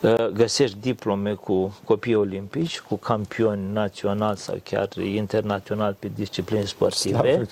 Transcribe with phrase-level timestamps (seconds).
[0.00, 7.46] uh, găsești diplome cu copii olimpici, cu campioni naționali sau chiar internaționali pe discipline sportive,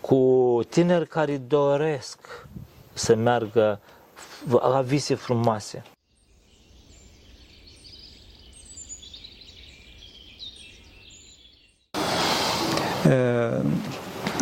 [0.00, 2.46] cu tineri care doresc
[2.92, 3.80] să meargă
[4.48, 5.82] la vise frumoase.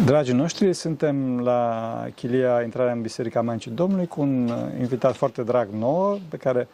[0.04, 5.68] Dragii noștri, suntem la chilia intrarea în Biserica Mancii Domnului cu un invitat foarte drag
[5.78, 6.66] nouă, pe care e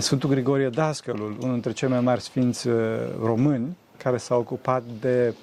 [0.00, 2.68] Sfântul Grigorie Dascălul, unul dintre cei mai mari sfinți
[3.22, 5.34] români, care s-a ocupat de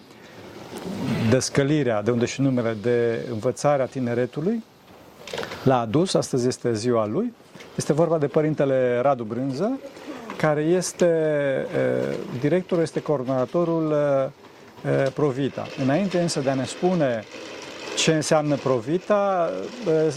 [1.30, 4.64] descălirea, de unde și numele, de învățarea tineretului.
[5.64, 7.34] L-a adus, astăzi este ziua lui.
[7.76, 9.80] Este vorba de Părintele Radu Brânză,
[10.38, 11.08] care este
[12.40, 13.96] directorul, este coordonatorul
[15.14, 15.68] Provita.
[15.84, 17.24] Înainte însă de a ne spune
[17.98, 19.50] ce înseamnă Provita,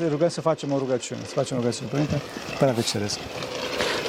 [0.08, 1.20] rugăm să facem o rugăciune.
[1.26, 1.90] Să facem o rugăciune.
[1.90, 2.20] Părinte,
[2.58, 3.18] Părinte Ceresc.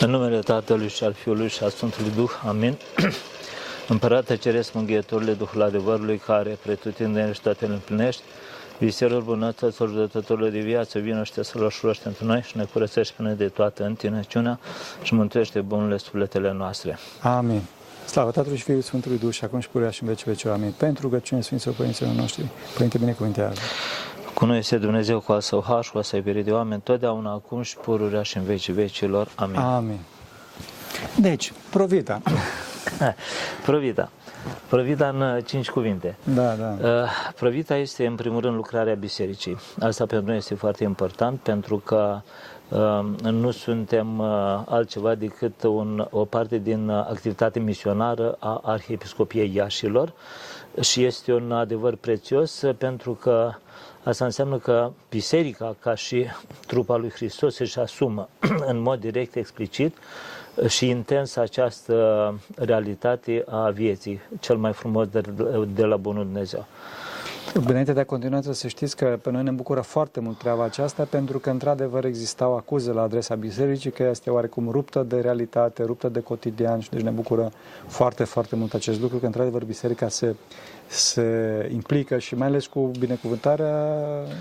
[0.02, 2.30] În numele Tatălui și al Fiului și al Sfântului Duh.
[2.48, 2.78] Amin.
[3.88, 8.22] Împărate Ceresc, Mânghietorile Duhul adevărului, care pretutindeni și toate le împlinești,
[8.78, 13.32] Viserul bunătăților, judătătorilor de viață, vino și te sălășurește pentru noi și ne curățești până
[13.32, 14.60] de toată întinăciunea
[15.02, 16.98] și mântuiește bunurile sufletele noastre.
[17.22, 17.62] Amin.
[18.06, 20.46] Slavă Tatălui și Fiului Sfântului Duh și acum și purea și în veci veci.
[20.46, 20.74] Amin.
[20.78, 23.60] Pentru rugăciune Sfinților Părinților noștri, Părinte Binecuvintează.
[24.40, 27.32] Cu noi este Dumnezeu cu al său har și cu a să de oameni, totdeauna
[27.32, 29.28] acum și pururea și în vecii vecilor.
[29.36, 29.56] Amin.
[29.60, 30.00] Amin.
[31.18, 32.22] Deci, Provita.
[33.66, 34.10] Provita.
[34.70, 36.16] Provita în uh, cinci cuvinte.
[36.24, 36.78] Da, da.
[36.82, 39.58] Uh, Provita este, în primul rând, lucrarea bisericii.
[39.80, 42.22] Asta pentru noi este foarte important, pentru că
[43.32, 50.14] nu suntem uh, altceva decât un, o parte din activitate misionară a Arhiepiscopiei Iașilor
[50.82, 53.54] și este un adevăr prețios pentru că
[54.04, 56.26] asta înseamnă că biserica, ca și
[56.68, 58.30] trupa lui Hristos, își asumă
[58.72, 59.98] în mod direct, explicit
[60.68, 65.22] și intens această realitate a vieții, cel mai frumos de,
[65.74, 66.66] de la Bunul Dumnezeu.
[67.54, 71.04] Înainte de a continua, să știți că pe noi ne bucură foarte mult treaba aceasta,
[71.04, 76.10] pentru că, într-adevăr, existau acuze la adresa bisericii că este oarecum ruptă de realitate, ruptă
[76.10, 77.52] de cotidian și deci ne bucură
[77.88, 80.36] foarte, foarte mult acest lucru, că, într-adevăr, biserica se,
[80.88, 83.96] se implică și mai ales cu binecuvântarea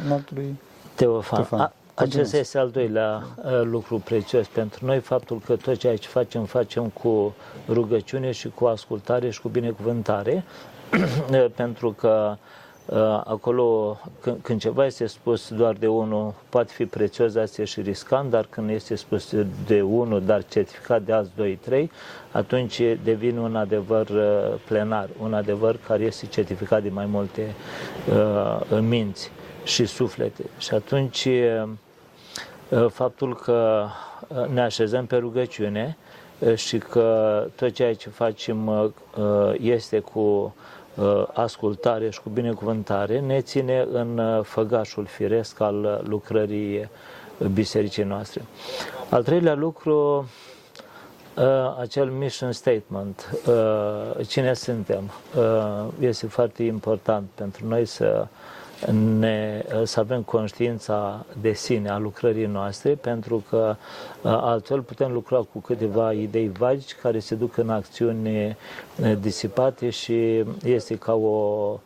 [0.05, 0.59] înaltului
[0.95, 1.39] Teofan.
[1.39, 1.61] Teofan.
[1.61, 6.09] A, acesta este al doilea uh, lucru prețios pentru noi, faptul că tot ceea ce
[6.09, 7.35] facem, facem cu
[7.69, 10.45] rugăciune și cu ascultare și cu binecuvântare,
[11.57, 12.58] pentru că Uh,
[13.25, 17.81] acolo, când, când ceva este spus doar de unul, poate fi prețios, dar este și
[17.81, 19.35] riscant, dar când este spus
[19.67, 21.91] de unul, dar certificat de alți doi, trei,
[22.33, 27.55] atunci devine un adevăr uh, plenar, un adevăr care este certificat de mai multe
[28.71, 29.31] uh, minți
[29.65, 30.45] și suflete.
[30.59, 33.87] Și atunci, uh, faptul că
[34.53, 35.97] ne așezăm pe rugăciune
[36.55, 38.93] și că tot ceea ce facem
[39.61, 40.78] este cu Uh,
[41.35, 46.89] ascultare și cu binecuvântare ne ține în uh, făgașul firesc al uh, lucrării
[47.53, 48.43] bisericii noastre.
[49.11, 50.29] Al treilea lucru,
[51.81, 53.41] acel mission statement,
[54.27, 55.11] cine suntem,
[56.01, 58.27] este foarte important pentru noi să
[59.19, 63.77] ne, să avem conștiința de sine a lucrării noastre, pentru că
[64.23, 68.57] altfel putem lucra cu câteva idei vagi care se duc în acțiuni
[69.21, 71.79] disipate și este ca o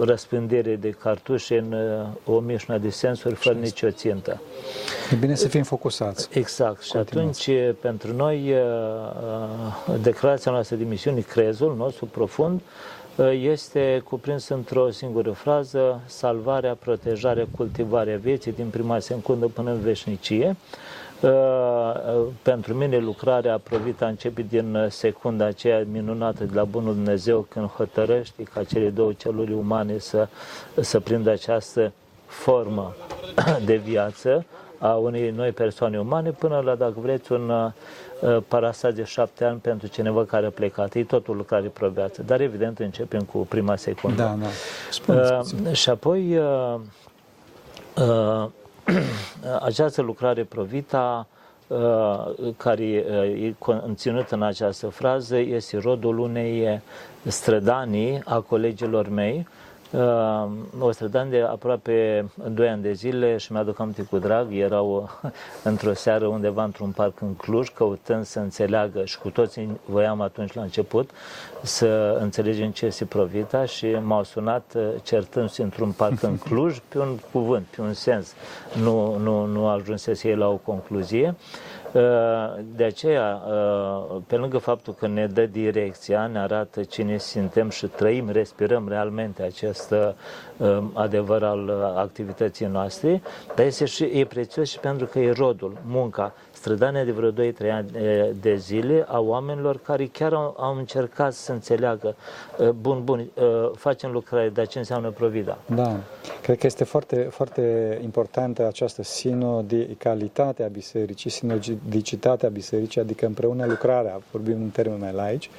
[0.00, 1.74] răspândire de cartușe în
[2.24, 4.40] o mișnă de sensuri fără nicio țintă.
[5.12, 6.28] E bine să fim focusați.
[6.32, 6.82] Exact.
[6.82, 8.54] Și atunci, pentru noi,
[10.02, 12.60] declarația noastră de misiune, crezul nostru profund,
[13.40, 20.56] este cuprins într-o singură frază, salvarea, protejarea, cultivarea vieții din prima secundă până în veșnicie.
[21.20, 26.94] Uh, uh, pentru mine lucrarea provită a început din secunda aceea minunată de la Bunul
[26.94, 30.28] Dumnezeu când hotărăște ca cele două celule umane să,
[30.80, 31.92] să prindă această
[32.26, 32.94] formă
[33.64, 34.44] de viață
[34.78, 37.72] a unei noi persoane umane până la, dacă vreți, un
[38.22, 40.94] uh, parasat de șapte ani pentru cineva care a plecat.
[40.94, 42.22] E totul lucrare proviață.
[42.22, 44.22] Dar, evident, începem cu prima secundă.
[44.22, 45.14] Da, da.
[45.14, 46.74] Uh, și apoi, uh,
[47.96, 48.48] uh,
[49.68, 51.26] această lucrare provita
[51.66, 56.80] uh, care e conținut în această frază este rodul unei
[57.26, 59.46] strădanii a colegilor mei
[60.80, 65.10] o strădan de aproape 2 ani de zile și mi-aduc aminte cu drag, erau
[65.64, 70.52] într-o seară undeva într-un parc în Cluj, căutând să înțeleagă și cu toții voiam atunci
[70.52, 71.10] la început
[71.62, 76.98] să înțelegem ce este Provita și m-au sunat uh, certându-se într-un parc în Cluj pe
[76.98, 78.34] un cuvânt, pe un sens.
[78.82, 81.34] Nu, nu, nu ajunsese ei la o concluzie
[82.76, 83.42] De aceea,
[84.26, 89.42] pe lângă faptul că ne dă direcția, ne arată cine suntem și trăim, respirăm realmente
[89.42, 89.94] acest
[90.92, 93.22] adevăr al activității noastre,
[93.54, 97.34] dar este și e prețios și pentru că e rodul, munca, strădania de vreo 2-3
[97.70, 97.90] ani
[98.40, 102.16] de zile a oamenilor care chiar au, au încercat să înțeleagă,
[102.80, 103.30] bun, bun,
[103.74, 105.58] facem lucrare, dar ce înseamnă Provida?
[105.74, 105.96] Da,
[106.42, 114.20] cred că este foarte, foarte importantă această sinodicalitate a bisericii, sinodicitatea bisericii, adică împreună lucrarea,
[114.30, 115.50] vorbim în termen mai laici,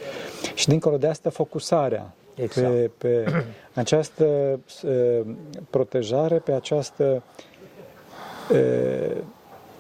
[0.53, 2.73] și dincolo de asta focusarea exact.
[2.73, 3.43] pe, pe
[3.83, 5.21] această uh,
[5.69, 7.23] protejare, pe această
[8.51, 9.17] uh,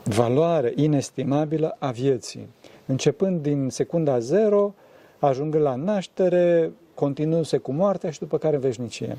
[0.03, 2.49] valoare inestimabilă a vieții.
[2.85, 4.73] Începând din secunda zero,
[5.19, 9.17] ajungând la naștere, continuându-se cu moartea și după care veșnicie.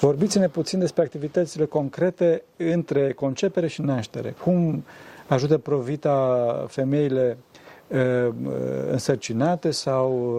[0.00, 4.34] Vorbiți-ne puțin despre activitățile concrete între concepere și naștere.
[4.42, 4.84] Cum
[5.26, 7.38] ajută Provita femeile
[8.90, 10.32] însărcinate sau...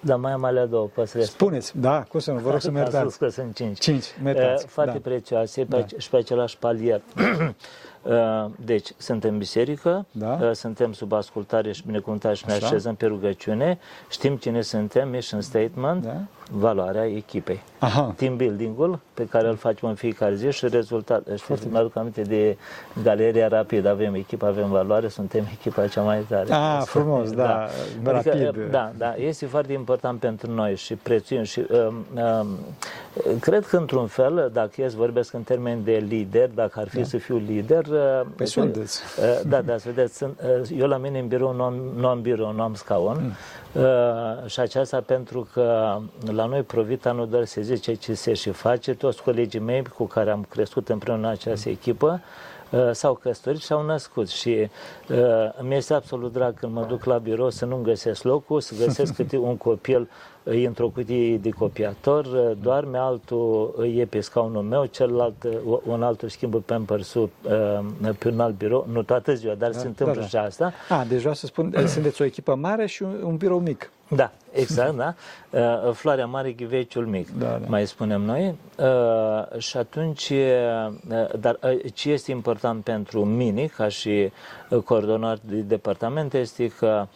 [0.00, 1.28] Da, mai am alea două, păstrez.
[1.28, 3.18] Spuneți, da, cum să nu, vă rog să-mi iertați.
[3.18, 3.78] că sunt cinci.
[3.78, 4.66] Cinci, mertați.
[4.66, 4.98] Fate da.
[5.02, 5.84] prețioase da.
[5.98, 7.02] și pe același palier.
[8.04, 10.38] Uh, deci, suntem în biserică, da?
[10.42, 12.66] Uh, suntem sub ascultare și binecuvântare și ne Așa.
[12.66, 13.78] așezăm pe rugăciune,
[14.10, 16.16] știm cine suntem, mission statement, da?
[16.50, 17.62] valoarea echipei.
[17.78, 18.14] Aha.
[18.16, 21.26] Team building-ul pe care îl facem în fiecare zi și rezultat.
[21.36, 22.56] Știți, mă aduc aminte de
[23.02, 26.52] Galeria Rapid, avem echipă, avem valoare, suntem echipa cea mai tare.
[26.52, 27.68] Ah, frumos, da,
[28.02, 28.16] da.
[28.16, 28.70] Adică, rapid.
[28.70, 32.06] Da, da, este foarte important pentru noi și prețuim și um,
[32.40, 32.46] um,
[33.40, 37.04] cred că într-un fel, dacă eu vorbesc în termeni de lider, dacă ar fi da.
[37.04, 37.84] să fiu lider,
[38.36, 39.00] Păi sunteți.
[39.46, 40.24] Da, da, să vedeți,
[40.76, 43.34] eu la mine în birou nu am, nu am birou, nu am scaun
[43.74, 44.46] mm.
[44.46, 45.96] și aceasta pentru că
[46.32, 50.04] la noi Provita nu doar se zice ce se și face, toți colegii mei cu
[50.04, 51.74] care am crescut împreună în această mm.
[51.74, 52.20] echipă,
[52.92, 54.68] s-au căsătorit și au născut și
[55.08, 55.18] uh,
[55.60, 59.14] mi este absolut drag când mă duc la birou să nu-mi găsesc locul, să găsesc
[59.16, 60.08] câte un copil
[60.44, 62.26] e într-o cutie de copiator,
[62.62, 65.48] doarme, altul e pe scaunul meu, celălalt,
[65.86, 66.80] un altul schimbă pe
[67.14, 67.30] ul
[68.18, 70.26] pe un alt birou, nu toată ziua, dar da, se întâmplă da, da.
[70.26, 70.72] și asta.
[70.88, 73.90] A, deci vreau să spun, sunteți o echipă mare și un, un birou mic.
[74.08, 75.14] Da, exact, da.
[75.50, 77.66] Uh, floarea mare, ghiveciul mic, da, da.
[77.68, 78.54] mai spunem noi.
[78.78, 81.58] Uh, și atunci, uh, dar
[81.94, 84.32] ce este important pentru mine, ca și
[84.84, 87.06] coordonator de departament, este că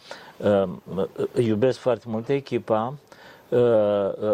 [1.41, 2.93] iubesc foarte mult echipa,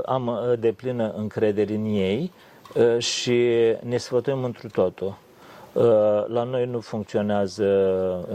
[0.06, 2.32] am deplină încredere în ei
[2.98, 3.50] și
[3.84, 5.18] ne sfătuim întru totul.
[5.76, 5.84] Uh,
[6.28, 7.66] la noi nu funcționează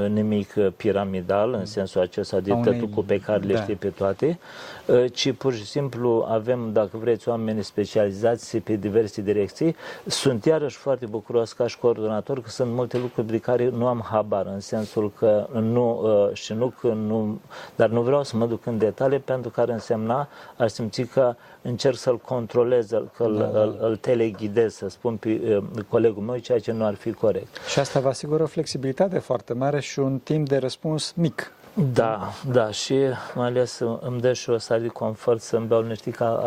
[0.00, 3.62] uh, nimic piramidal, în sensul acesta de tătucul pe care le da.
[3.62, 4.38] știi pe toate,
[4.86, 9.76] uh, ci pur și simplu avem, dacă vreți, oameni specializați pe diverse direcții.
[10.06, 14.04] Sunt iarăși foarte bucuros ca și coordonator că sunt multe lucruri de care nu am
[14.10, 16.00] habar, în sensul că nu,
[16.32, 17.40] și nu că nu,
[17.76, 21.34] dar nu vreau să mă duc în detalii pentru că ar însemna, aș simți că
[21.62, 23.62] încerc să-l controlez, că îl, da, da.
[23.62, 27.68] îl, îl teleghidez, să spun pe colegul meu, ceea ce nu ar fi corect corect.
[27.68, 31.52] Și asta vă asigură o flexibilitate foarte mare și un timp de răspuns mic.
[31.92, 32.94] Da, da, și
[33.34, 35.86] mai ales îmi dă și o stare de confort să-mi beau
[36.16, 36.40] ca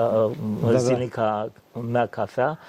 [0.72, 1.80] da, zinica da.
[1.80, 2.60] mea cafea,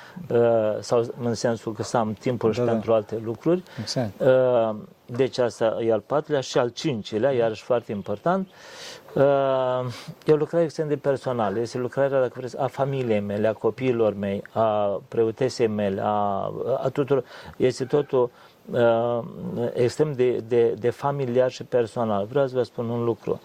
[0.81, 2.71] sau în sensul că să am timpul da, și da.
[2.71, 3.63] pentru alte lucruri.
[3.81, 4.13] Exact.
[5.07, 8.49] Deci asta e al patrulea și al cincilea, iarăși foarte important.
[10.27, 14.15] E o lucrare extrem de personală, este lucrarea, dacă vreți, a familiei mele, a copiilor
[14.15, 16.53] mei, a preotesei mele, a,
[16.83, 17.25] a tuturor.
[17.57, 18.31] Este totul
[18.71, 19.19] uh,
[19.73, 22.25] extrem de, de, de familiar și personal.
[22.25, 23.41] Vreau să vă spun un lucru.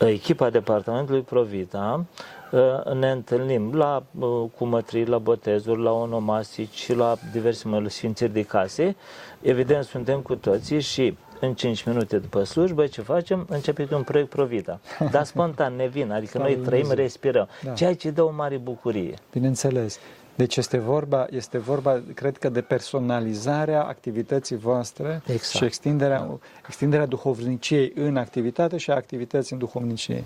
[0.00, 2.04] Echipa departamentului Provita
[2.50, 8.96] uh, ne întâlnim la uh, cumătrii, la botezuri, la onomasici, la diverse sfințiri de case.
[9.40, 13.46] Evident, suntem cu toții și în 5 minute după slujbă, ce facem?
[13.48, 14.80] Începe un proiect Provita.
[15.10, 17.48] Dar spontan ne vin, adică noi trăim, respirăm.
[17.62, 17.72] Da.
[17.72, 19.14] Ceea ce dă o mare bucurie.
[19.32, 19.98] Bineînțeles.
[20.34, 25.44] Deci este vorba, este vorba, cred că, de personalizarea activității voastre exact.
[25.44, 26.38] și extinderea, da.
[26.66, 30.24] extinderea duhovniciei în activitate și a activității în duhovnicie.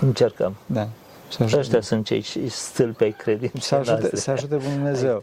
[0.00, 0.54] Încercăm.
[0.66, 0.88] Da.
[1.28, 5.22] Să Ăștia sunt cei stâlpi ai credinței să ajute, Să ajute Bunul Dumnezeu.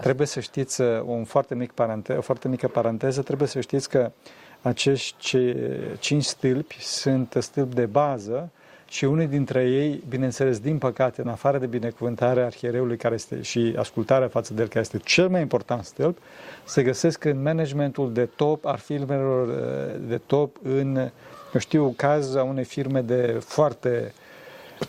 [0.00, 3.88] Trebuie să știți, uh, un foarte mic parante, o foarte mică paranteză, trebuie să știți
[3.88, 4.12] că
[4.62, 5.54] acești
[5.98, 8.50] cinci stâlpi sunt stâlpi de bază
[8.92, 13.74] și unii dintre ei, bineînțeles, din păcate, în afară de binecuvântarea arhiereului care este și
[13.76, 16.18] ascultarea față de el, care este cel mai important stâlp,
[16.64, 20.96] se găsesc în managementul de top al firmelor uh, de top în,
[21.54, 24.12] eu știu, caz a unei firme de foarte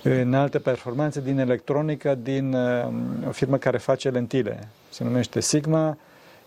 [0.03, 2.87] înalte performanțe din electronică, din uh,
[3.27, 4.67] o firmă care face lentile.
[4.89, 5.97] Se numește Sigma,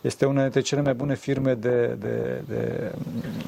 [0.07, 2.93] este una dintre cele mai bune firme de, de, de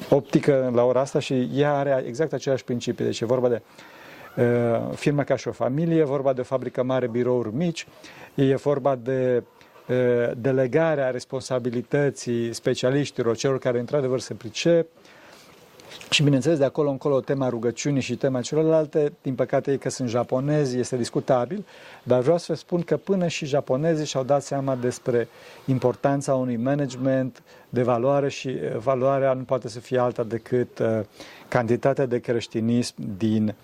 [0.09, 3.05] optică la ora asta și ea are exact același principii.
[3.05, 3.61] Deci e vorba de
[4.35, 7.87] uh, firmă ca și o familie, e vorba de o fabrică mare, birouri mici,
[8.35, 9.43] e vorba de
[9.87, 9.95] uh,
[10.37, 14.87] delegarea responsabilității specialiștilor, celor care într-adevăr se pricep,
[16.09, 20.09] și bineînțeles, de acolo încolo, tema rugăciunii și tema celorlalte, din păcate ei că sunt
[20.09, 21.65] japonezi, este discutabil,
[22.03, 25.27] dar vreau să vă spun că până și japonezii și-au dat seama despre
[25.65, 30.99] importanța unui management de valoare și uh, valoarea nu poate să fie alta decât uh,
[31.47, 33.55] cantitatea de creștinism din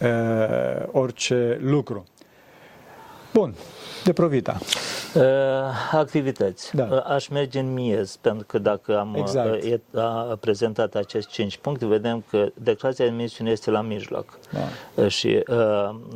[0.00, 2.04] uh, orice lucru.
[3.32, 3.54] Bun,
[4.04, 4.58] de Provita.
[5.14, 5.22] Uh,
[5.92, 6.76] activități.
[6.76, 6.88] Da.
[6.90, 9.62] Uh, aș merge în miez, pentru că dacă am exact.
[9.62, 14.38] uh, a prezentat acest cinci puncte, vedem că declarația de misiune este la mijloc.
[14.52, 14.60] Da.
[15.02, 15.56] Uh, și uh,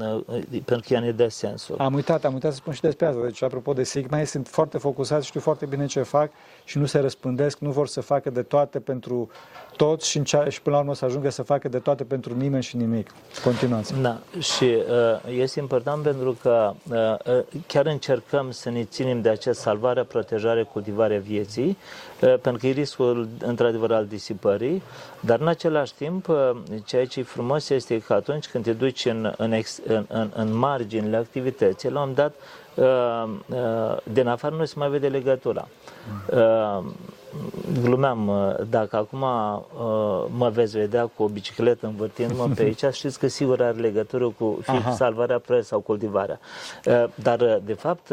[0.01, 1.77] uh, pentru că ea ne dă sensul.
[1.79, 3.21] Am uitat, am uitat să spun și despre asta.
[3.23, 6.31] Deci, apropo de Sigma, ei sunt foarte focusați, știu foarte bine ce fac
[6.69, 9.31] și nu se răspândesc, nu vor să facă de toate pentru
[9.77, 12.63] toți și, cea, și până la urmă să ajungă să facă de toate pentru nimeni
[12.63, 13.11] și nimic.
[13.45, 14.01] Continuați.
[14.01, 19.29] Da, și uh, este important pentru că uh, uh, chiar încercăm să ne ținem de
[19.29, 21.77] acest salvare, protejare, cultivare vieții,
[22.21, 24.83] uh, pentru că e riscul într-adevăr al disipării,
[25.21, 26.51] dar în același timp, uh,
[26.85, 30.31] ceea ce e frumos este că atunci când te duci în, în, ex, în, în,
[30.35, 32.68] în marginile activității, la un dat, uh, uh,
[34.03, 35.69] din afară nu se mai vede legătura.
[36.33, 36.85] Uh,
[37.83, 43.19] glumeam, uh, dacă acum uh, mă veți vedea cu o bicicletă învârtindu-mă pe aici, știți
[43.19, 46.41] că sigur are legătură cu fie salvarea preț sau cultivarea.
[46.85, 48.13] Uh, dar, de fapt,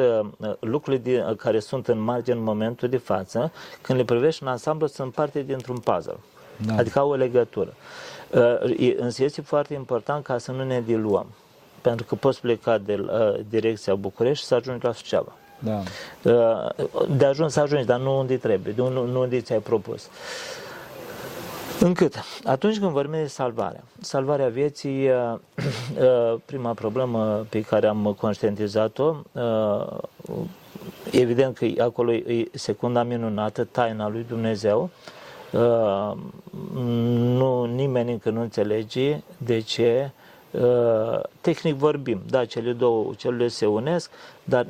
[0.59, 5.13] lucrurile care sunt în margine în momentul de față, când le privești în ansamblu, sunt
[5.13, 6.17] parte dintr-un puzzle.
[6.65, 6.75] Da.
[6.75, 7.73] Adică au o legătură.
[8.97, 11.25] Însă este foarte important ca să nu ne diluăm.
[11.85, 13.05] Pentru că poți pleca de
[13.49, 15.31] direcția București și să ajungi la Suceava.
[15.59, 15.81] Da.
[17.17, 20.09] De ajuns să ajungi, dar nu unde trebuie, nu, nu unde ți-ai propus.
[21.79, 25.33] Încât, atunci când vorbim de salvare, salvarea vieții, uh,
[25.99, 29.97] uh, prima problemă pe care am conștientizat-o, uh,
[31.11, 34.89] evident că acolo e secunda minunată, taina lui Dumnezeu,
[37.13, 40.24] nu, nimeni încă nu înțelege de ce Uh,
[41.41, 44.11] tehnic vorbim, da, cele două celule se unesc,
[44.43, 44.65] dar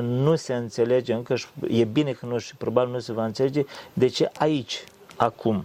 [0.00, 3.64] nu se înțelege încă și e bine că nu și probabil nu se va înțelege
[3.92, 4.84] de ce aici,
[5.16, 5.64] acum.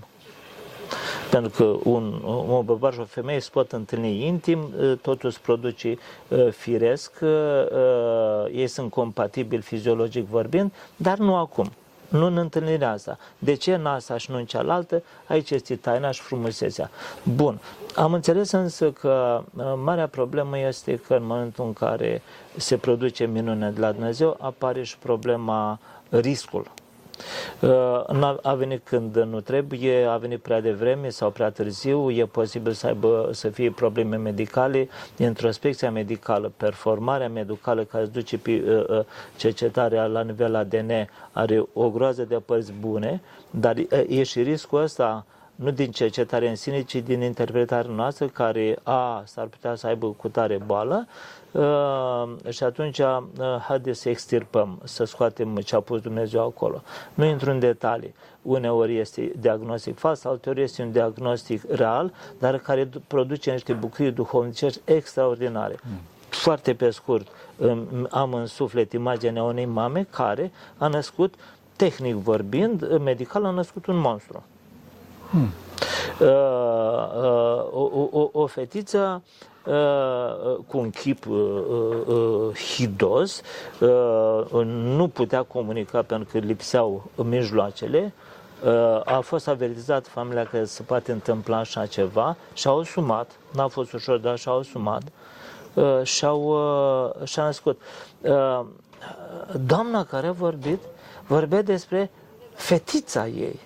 [1.29, 5.39] Pentru că un, un bărbat și o femeie se pot întâlni intim, uh, totul se
[5.41, 5.97] produce
[6.27, 7.19] uh, firesc,
[8.51, 11.71] ei sunt compatibili fiziologic vorbind, dar nu acum
[12.11, 13.17] nu în întâlnirea asta.
[13.39, 15.03] De ce în asta și nu în cealaltă?
[15.27, 16.89] Aici este taina și frumusețea.
[17.35, 17.59] Bun.
[17.95, 22.21] Am înțeles însă că uh, marea problemă este că în momentul în care
[22.57, 26.80] se produce minune de la Dumnezeu, apare și problema riscul Uh,
[28.41, 32.87] a venit când nu trebuie, a venit prea devreme sau prea târziu, e posibil să
[32.87, 39.05] aibă să fie probleme medicale, introspecția medicală, performarea medicală care îți duce pe uh, uh,
[39.37, 40.91] cercetarea la nivel ADN
[41.31, 43.75] are o groază de părți bune, dar
[44.07, 45.25] e și riscul ăsta
[45.61, 50.07] nu din cercetare în sine, ci din interpretarea noastră, care A, s-ar putea să aibă
[50.07, 51.07] cu tare boală,
[51.51, 53.23] Uh, și atunci uh,
[53.67, 56.81] haideți să extirpăm, să scoatem ce a pus Dumnezeu acolo.
[57.13, 58.13] Nu intru în detalii.
[58.41, 64.81] Uneori este diagnostic fals, alteori este un diagnostic real, dar care produce niște bucurii duhovnicești
[64.85, 65.75] extraordinare.
[65.83, 65.99] Mm.
[66.29, 67.27] Foarte pe scurt,
[68.09, 71.33] am în suflet imaginea unei mame care a născut,
[71.75, 74.43] tehnic vorbind, medical a născut un monstru.
[75.29, 75.49] Hmm.
[76.19, 79.21] Uh, uh, o, o, o fetiță
[79.65, 81.37] Uh, cu un chip uh,
[82.05, 83.41] uh, hidos,
[84.65, 88.13] nu putea comunica pentru că lipseau mijloacele,
[89.03, 92.35] a fost avertizat familia că se poate întâmpla așa ceva.
[92.53, 95.01] Și au sumat, n-a fost ușor, dar și-au sumat
[96.03, 96.57] și-au,
[97.23, 97.81] și-a născut.
[99.65, 100.79] Doamna care a vorbit,
[101.27, 102.11] vorbea despre
[102.53, 103.59] fetița ei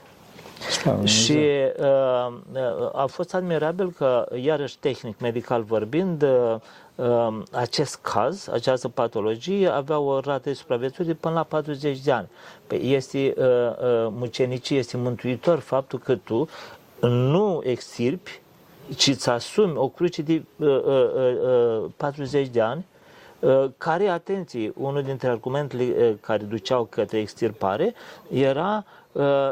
[1.04, 1.38] și
[1.80, 6.56] uh, uh, a fost admirabil că, iarăși tehnic, medical vorbind, uh,
[6.96, 12.28] uh, acest caz, această patologie avea o rată de supraviețuire până la 40 de ani.
[12.68, 16.50] Păi este uh, uh, mucenicie, este mântuitor faptul că tu
[17.00, 18.42] nu extirpi,
[18.96, 22.86] ci îți asumi o cruce de uh, uh, uh, 40 de ani
[23.40, 27.94] uh, care, atenție, unul dintre argumentele uh, care duceau către extirpare
[28.30, 28.94] era Uh,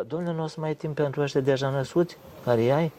[0.08, 2.92] domnule, nu o să mai ai timp pentru ăștia deja născuți, care ai?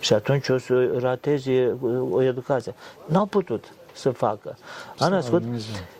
[0.00, 2.74] Și atunci o să ratezi uh, o educație.
[3.04, 3.64] N-au putut.
[3.92, 4.56] să facă.
[4.98, 5.42] A născut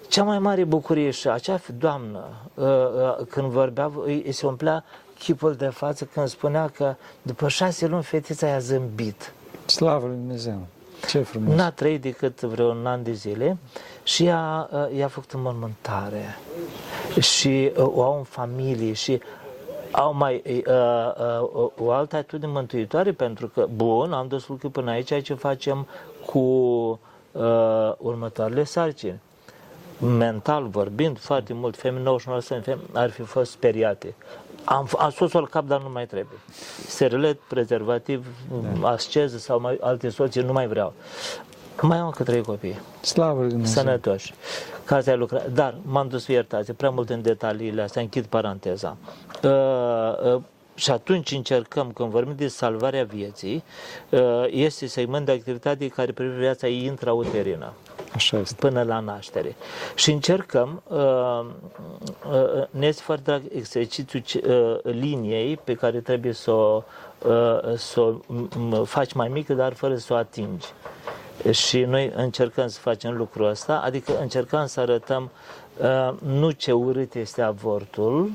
[0.09, 4.85] cea mai mare bucurie și acea doamnă, uh, uh, când vorbea, îi se umplea
[5.19, 9.33] chipul de față când spunea că după șase luni fetița i-a zâmbit.
[9.67, 10.67] Slavă lui Dumnezeu!
[11.09, 11.55] Ce frumos!
[11.55, 13.57] N-a trăit decât vreo un an de zile
[14.03, 16.39] și ea, uh, i-a făcut înmormântare
[17.21, 19.21] și o au în familie și
[19.97, 20.63] au mai uh,
[21.55, 25.87] uh, o altă atitudine mântuitoare pentru că, bun, am dus lucruri până aici, ce facem
[26.27, 26.39] cu
[27.33, 29.21] uh, următoarele sarcini
[29.99, 34.15] mental vorbind, foarte mult, femei, 99% femei ar fi fost speriate.
[34.65, 36.39] Am, am sus-o cap, dar nu mai trebuie.
[36.87, 38.27] Serelet, prezervativ,
[38.81, 38.89] da.
[38.89, 40.93] asceză sau mai, alte soții, nu mai vreau.
[41.81, 42.81] Mai am încă trei copii.
[43.01, 43.83] Slavă Lui Dumnezeu.
[43.83, 44.35] Sănătoși.
[44.85, 45.49] Ca să ai lucrat.
[45.51, 48.97] Dar m-am dus, iertați, prea mult în detaliile astea, închid paranteza.
[49.43, 50.41] Uh, uh,
[50.75, 53.65] și atunci încercăm, când vorbim de salvarea vieții,
[54.11, 57.73] uh, este segment de activitate care privește viața intrauterină.
[58.15, 58.55] Așa este.
[58.59, 59.57] până la naștere.
[59.95, 61.47] Și încercăm, uh,
[62.31, 66.83] uh, ne este foarte drag exercițiul uh, liniei pe care trebuie să o,
[67.27, 68.01] uh, să
[68.71, 70.67] o faci mai mică, dar fără să o atingi.
[71.51, 75.31] Și noi încercăm să facem lucrul ăsta, adică încercăm să arătăm
[75.77, 78.31] uh, nu ce urât este avortul,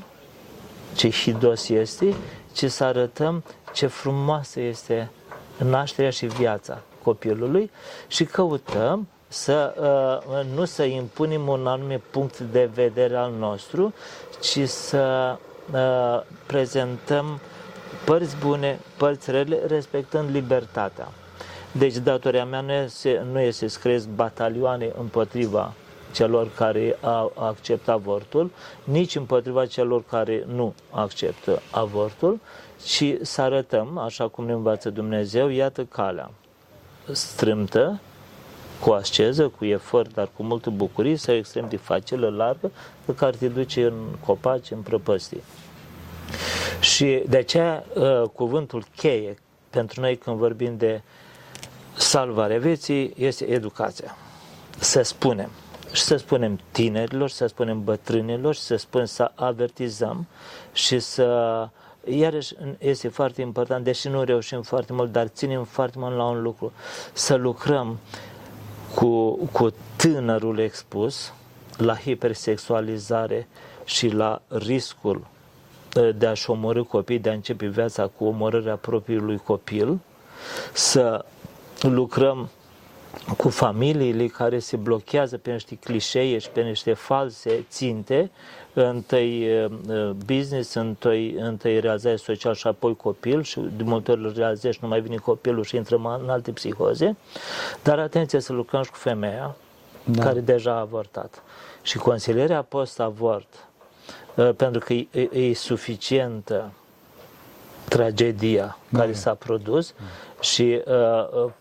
[0.96, 2.16] ce hidos este,
[2.54, 3.44] ci să arătăm
[3.74, 5.12] ce frumoasă este
[5.58, 7.72] nașterea și viața copilului
[8.08, 9.74] și căutăm să
[10.30, 13.94] uh, nu să impunem un anume punct de vedere al nostru,
[14.42, 15.38] ci să
[15.74, 17.40] uh, prezentăm
[18.06, 21.08] părți bune, părți rele, respectând libertatea.
[21.72, 25.74] Deci datoria mea nu este, nu este să crez batalioane împotriva
[26.14, 28.52] celor care au acceptat avortul,
[28.84, 32.40] nici împotriva celor care nu acceptă avortul,
[32.86, 36.32] ci să arătăm, așa cum ne învață Dumnezeu, iată calea
[37.12, 38.00] strâmtă,
[38.80, 42.72] cu asceză, cu efort, dar cu multă bucurie, sau extrem de facilă, largă,
[43.06, 43.94] pe care te duce în
[44.26, 45.44] copaci, în prăpăstii.
[46.80, 49.36] Și de aceea uh, cuvântul cheie
[49.70, 51.02] pentru noi când vorbim de
[51.98, 54.16] salvarea vieții este educația.
[54.80, 55.50] Să spunem.
[55.92, 60.28] Și să spunem tinerilor, să spunem bătrânilor, să spunem să avertizăm
[60.74, 61.68] și să
[62.06, 66.42] iarăși este foarte important, deși nu reușim foarte mult, dar ținem foarte mult la un
[66.42, 66.72] lucru,
[67.14, 68.00] să lucrăm
[68.96, 71.34] cu, cu tânărul expus
[71.78, 73.48] la hipersexualizare
[73.86, 75.28] și la riscul
[75.96, 80.00] uh, de a-și omorâ copii, de a începe viața cu omorârea propriului copil,
[80.74, 81.26] să
[81.82, 82.50] lucrăm
[83.38, 88.32] cu familiile care se blochează pe niște clișee și pe niște false ținte
[88.74, 89.48] întâi
[90.26, 94.88] business, întâi, întâi realizare social și apoi copil și de multe ori realizezi și nu
[94.88, 97.16] mai vine copilul și intră în alte psihoze.
[97.84, 99.56] Dar atenție să lucrăm și cu femeia
[100.04, 100.24] da.
[100.24, 101.44] care deja a avortat.
[101.82, 103.68] Și consilierea post-avort,
[104.56, 106.72] pentru că e, e suficientă
[107.90, 109.00] tragedia da.
[109.00, 109.94] care s-a produs
[110.40, 110.82] și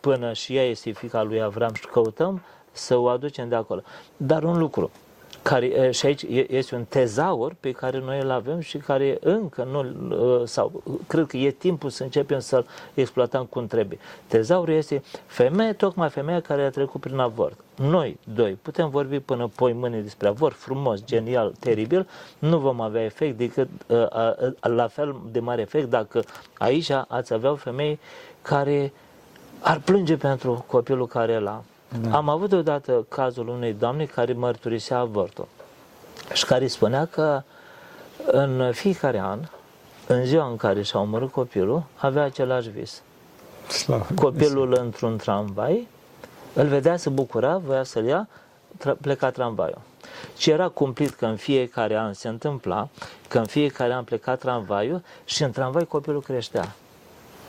[0.01, 3.83] până și ea este fica lui Avram și căutăm să o aducem de acolo.
[4.17, 4.91] Dar un lucru,
[5.43, 10.45] care, și aici este un tezaur pe care noi îl avem și care încă nu,
[10.47, 13.99] sau cred că e timpul să începem să-l exploatăm cum trebuie.
[14.27, 17.59] Tezaurul este femeie, tocmai femeia care a trecut prin avort.
[17.77, 23.05] Noi, doi, putem vorbi până poi mâine despre avort, frumos, genial, teribil, nu vom avea
[23.05, 23.69] efect decât
[24.61, 26.23] la fel de mare efect dacă
[26.59, 27.99] aici ați avea o femeie
[28.43, 28.93] care
[29.61, 31.63] ar plânge pentru copilul care l-a
[32.01, 32.17] da.
[32.17, 35.47] Am avut odată cazul unei doamne care mărturisea avortul
[36.33, 37.43] și care spunea că
[38.27, 39.39] în fiecare an,
[40.07, 43.03] în ziua în care și-a omorât copilul, avea același vis.
[43.69, 45.89] Slavă Copilul într-un tramvai,
[46.55, 48.29] îl vedea, să bucura, voia să-l ia,
[49.01, 49.81] pleca tramvaiul.
[50.37, 52.89] Și era cumplit că în fiecare an se întâmpla,
[53.29, 56.75] că în fiecare an pleca tramvaiul și în tramvai copilul creștea.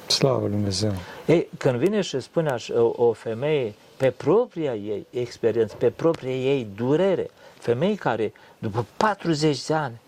[0.07, 0.91] Slavă Lui Dumnezeu!
[1.25, 6.67] Ei, când vine și spune o, o femeie pe propria ei experiență, pe propria ei
[6.75, 7.29] durere.
[7.59, 10.01] Femei care, după 40 de ani,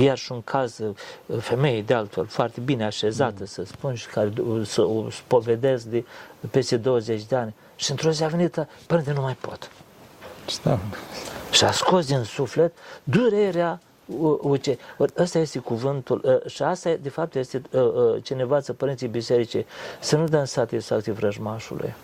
[0.00, 0.80] iar și un caz,
[1.38, 3.46] femeie de altfel, foarte bine așezată, mm.
[3.46, 4.32] să spun, și care
[4.64, 6.04] să o spovedesc de
[6.50, 7.54] peste 20 de ani.
[7.76, 9.70] Și într-o zi a venit, părinte, nu mai pot.
[10.46, 10.78] Stau.
[11.50, 13.80] Și a scos din suflet durerea
[14.40, 14.78] uce.
[15.18, 17.62] Ăsta este cuvântul și asta, de fapt, este
[18.22, 19.66] ce ne învață părinții bisericii,
[20.00, 21.94] să nu dăm satisfacție vrăjmașului.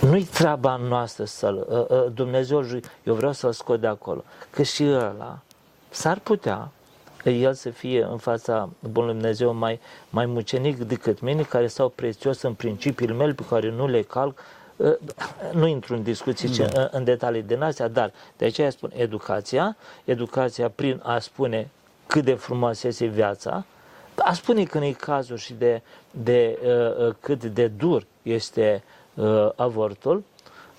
[0.00, 1.86] Nu-i treaba noastră să-l...
[2.14, 2.64] Dumnezeu,
[3.02, 4.24] eu vreau să-l scot de acolo.
[4.50, 5.38] Că și ăla
[5.90, 6.70] s-ar putea
[7.24, 12.42] el să fie în fața Bunului Dumnezeu mai, mai mucenic decât mine, care stau prețios
[12.42, 14.40] în principiile mele, pe care nu le calc,
[15.52, 16.88] nu intru în discuții da.
[16.90, 21.70] în detalii din astea, dar de aceea spun educația, educația prin a spune
[22.06, 23.64] cât de frumoasă este viața,
[24.14, 26.58] a spune când e cazul și de, de
[27.06, 28.82] uh, cât de dur este
[29.14, 30.22] uh, avortul,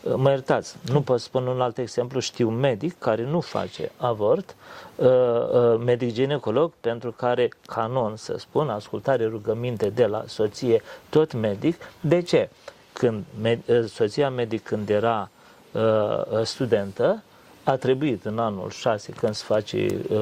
[0.04, 4.56] uh, mă iertați, nu pot spune un alt exemplu, știu medic care nu face avort,
[4.96, 11.34] uh, uh, medic ginecolog, pentru care canon, să spun, ascultare rugăminte de la soție, tot
[11.34, 11.76] medic.
[12.00, 12.50] De ce?
[13.00, 15.30] Când med, uh, soția medic când era
[15.72, 17.24] uh, studentă,
[17.64, 20.18] a trebuit în anul 6, când se face uh,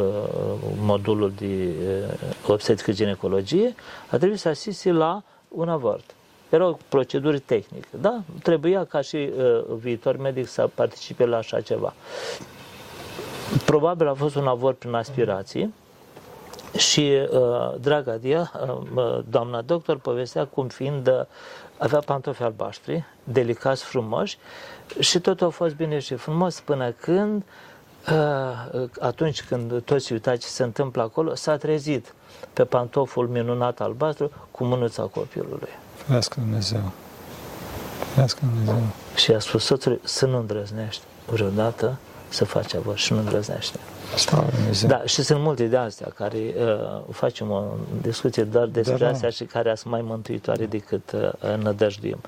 [0.79, 3.75] modulul de uh, obstetrică ginecologie,
[4.11, 6.15] a trebuit să asiste la un avort.
[6.49, 8.21] Era o procedură tehnică, da?
[8.43, 11.93] Trebuia ca și uh, viitor medic să participe la așa ceva.
[13.65, 15.73] Probabil a fost un avort prin aspirații
[16.77, 18.51] și uh, draga dia,
[18.95, 21.21] uh, doamna doctor, povestea cum fiind, uh,
[21.77, 24.37] avea pantofi albaștri, delicați, frumoși,
[24.99, 27.43] și totul a fost bine și frumos până când,
[28.11, 32.13] uh, atunci când toți uitați ce se întâmplă acolo, s-a trezit
[32.53, 35.69] pe pantoful minunat albastru cu mânuța copilului.
[35.95, 36.91] Ferească Dumnezeu!
[38.11, 38.81] Ferească Dumnezeu!
[39.15, 41.97] Și a spus soțului să nu îndrăznești vreodată
[42.29, 43.79] să faci avort și nu îndrăznește.
[44.87, 47.63] Da, și sunt multe de astea care uh, facem o
[48.01, 49.35] discuție doar despre da, astea da.
[49.35, 52.21] și care sunt mai mântuitoare decât uh, nădăjduim.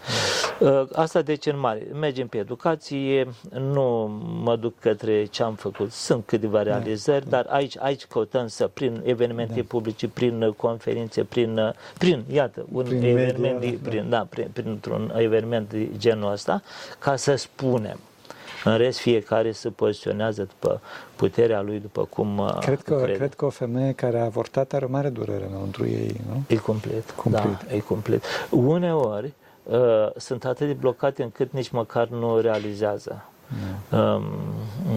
[0.59, 1.87] Uh, asta de ce în mare.
[1.93, 3.27] Mergem pe educație,
[3.59, 4.07] nu
[4.43, 5.91] mă duc către ce am făcut.
[5.91, 9.65] Sunt câteva da, realizări, da, dar aici, aici căutăm să, prin evenimente da.
[9.67, 14.17] publice, prin conferințe, prin, uh, prin iată, un prin eveniment, media, de, prin, da.
[14.17, 16.61] Da, prin, printr-un eveniment de genul ăsta,
[16.99, 17.99] ca să spunem
[18.63, 20.81] în rest, fiecare se poziționează după
[21.15, 23.17] puterea lui, după cum uh, cred că, crede.
[23.17, 26.43] Cred că o femeie care a avortat are o mare durere înăuntru ei, nu?
[26.47, 27.43] E complet, complet.
[27.43, 28.23] da, e complet.
[28.49, 29.77] Uneori uh,
[30.15, 33.23] sunt atât de blocate încât nici măcar nu realizează.
[33.91, 34.23] Mm.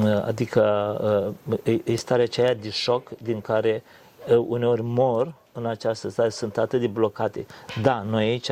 [0.02, 3.82] Uh, adică uh, e, e starea aceea de șoc din care
[4.28, 7.46] uh, uneori mor în această stare, sunt atât de blocate.
[7.82, 8.50] Da, noi aici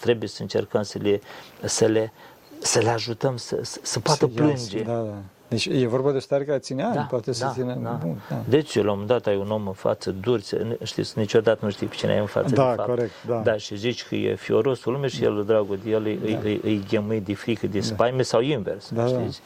[0.00, 1.20] trebuie să încercăm să le,
[1.64, 2.12] să le
[2.60, 4.82] să le ajutăm să, să, să poată să plânge.
[4.82, 5.14] Da, da.
[5.48, 7.78] Deci e vorba de o stare care ține ani, da, poate da, să ține...
[7.82, 7.98] Da.
[8.02, 8.42] Bun, da.
[8.48, 10.40] Deci, la un moment dat ai un om în față dur,
[10.82, 12.88] știți, niciodată nu știi pe cine ai în față, da, de fapt.
[12.88, 13.36] corect, da.
[13.36, 16.08] Da, și zici că e fiorosul lumea și el, dragul de el, da.
[16.08, 17.84] îi, îi, îi de frică, de da.
[17.84, 18.22] spaime da.
[18.22, 19.40] sau invers, da, știți?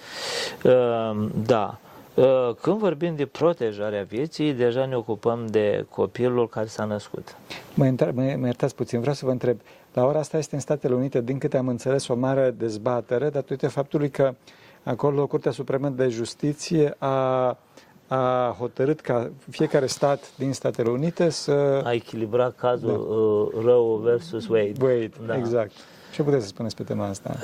[0.63, 0.71] Da.
[0.71, 1.79] Uh, da.
[2.15, 7.37] Uh, când vorbim de protejarea vieții, deja ne ocupăm de copilul care s-a născut.
[7.75, 9.61] Mă, mă, mă iertați puțin, vreau să vă întreb.
[9.93, 13.69] La ora asta este în Statele Unite, din câte am înțeles, o mare dezbatere datorită
[13.69, 14.35] faptului că
[14.83, 17.59] acolo Curtea Supremă de Justiție a,
[18.07, 21.83] a hotărât ca fiecare stat din Statele Unite să...
[21.85, 23.59] A echilibrat cazul da.
[23.59, 24.73] uh, Roe versus Wade.
[24.81, 25.37] Wade, da.
[25.37, 25.73] exact.
[26.13, 27.37] Ce puteți să spuneți pe tema asta?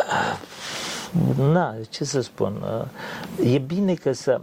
[1.38, 2.62] Na, ce să spun?
[3.40, 4.40] Uh, e bine că să...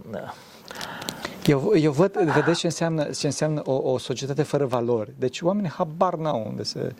[1.46, 5.12] Eu, eu văd, vedeți ce înseamnă, ce înseamnă o, o societate fără valori.
[5.18, 6.94] Deci oamenii habar n-au unde se...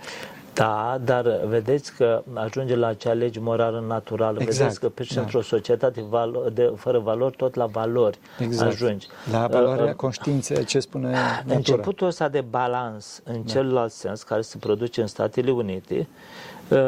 [0.55, 4.39] Da, dar vedeți că ajunge la acea lege morală naturală.
[4.41, 4.59] Exact.
[4.59, 5.21] Vedeți că pe da.
[5.21, 8.73] într-o societate valo- de, fără valori, tot la valori exact.
[8.73, 9.07] ajungi.
[9.33, 11.55] La valoarea uh, conștiinței, ce spune natura.
[11.55, 13.53] Începutul ăsta de balans în da.
[13.53, 16.09] celălalt sens care se produce în Statele Unite
[16.69, 16.79] uh,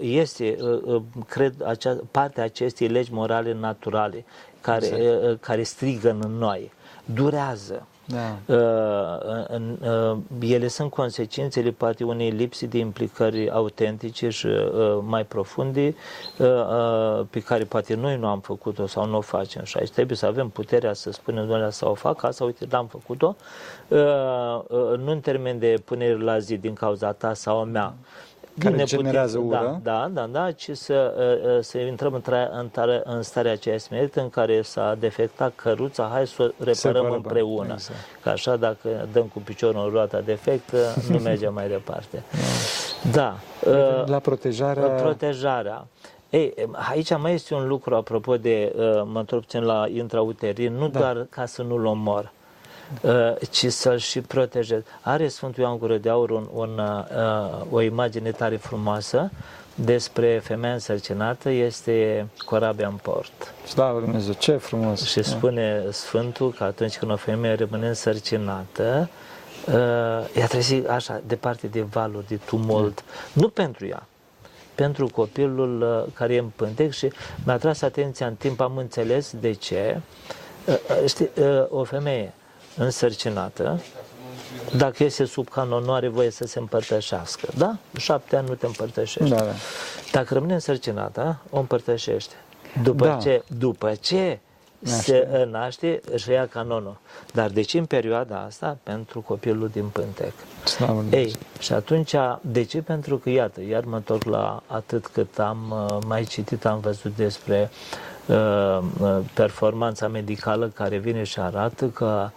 [0.00, 4.24] este, uh, cred, acea, partea acestei legi morale naturale
[4.60, 5.40] care, exact.
[5.40, 6.72] care strigă în noi.
[7.04, 8.38] Durează da.
[8.46, 15.94] Uh, uh, ele sunt consecințele poate unei lipsi de implicări autentice și uh, mai profunde
[17.30, 19.64] pe care poate noi nu am făcut-o sau nu o facem.
[19.64, 22.86] Și aici trebuie să avem puterea să spunem, doamne, să o fac, asta, uite, n-am
[22.86, 23.36] făcut-o,
[24.96, 27.94] nu în termen de punere la zi din cauza ta sau a mea,
[28.58, 29.80] care ne generează putem, ură.
[29.82, 33.52] Da, da, da, da, ci să, uh, uh, să intrăm în, în, tare, în starea
[33.52, 37.72] aceea smerită în care s-a defectat căruța, hai să o reparăm împreună.
[37.72, 37.98] Exact.
[38.22, 40.76] Că așa, dacă dăm cu piciorul în roata defectă,
[41.10, 42.22] nu mergem mai departe.
[43.12, 43.36] Da.
[43.64, 44.04] da.
[44.06, 44.86] La protejarea...
[44.86, 45.86] Protejarea.
[46.30, 46.54] Ei,
[46.90, 48.72] aici mai este un lucru apropo de,
[49.12, 50.98] mă întorc puțin la intrauterin, nu da.
[50.98, 52.41] doar ca să nu-l omor, Uh,
[53.50, 54.84] ci să-l și protejeze.
[55.00, 59.30] Are Sfântul Ioan Gură de Aur un, un, uh, o imagine tare frumoasă
[59.74, 63.54] despre femeia însărcinată, este corabia în port.
[63.66, 65.04] Slavă Dumnezeu, ce frumos!
[65.04, 69.08] Și spune Sfântul că atunci când o femeie rămâne însărcinată,
[69.66, 69.74] uh,
[70.34, 73.42] ea trebuie așa, departe de valuri, de tumult, mm.
[73.42, 74.06] nu pentru ea,
[74.74, 77.12] pentru copilul uh, care e în pântec și
[77.44, 80.00] mi-a tras atenția în timp, am înțeles de ce.
[80.66, 82.32] Uh, uh, știi, uh, o femeie
[82.76, 83.80] însărcinată,
[84.76, 87.48] Dacă este sub canon, nu are voie să se împărtășească.
[87.56, 87.76] Da?
[87.98, 89.30] Șapte ani nu te împărtășești.
[89.30, 89.52] Da, da.
[90.12, 92.34] Dacă rămâne însărcinată, o împărtășește.
[92.82, 93.16] După Da.
[93.16, 94.38] ce, după ce
[94.82, 96.96] se naște, își ia canonul.
[97.32, 98.78] Dar de ce în perioada asta?
[98.82, 100.32] Pentru copilul din pântec.
[100.64, 102.82] Slavă Lui Ei, și atunci, de ce?
[102.82, 107.16] Pentru că, iată, iar mă întorc la atât cât am uh, mai citit, am văzut
[107.16, 107.70] despre
[108.26, 112.30] uh, uh, performanța medicală care vine și arată că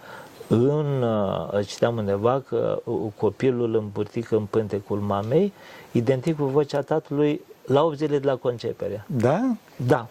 [0.48, 5.52] în, uh, citeam undeva că uh, copilul împurtic în pântecul mamei,
[5.92, 9.04] identic cu vocea tatălui la 8 zile de la concepere.
[9.06, 9.40] Da?
[9.86, 10.06] Da,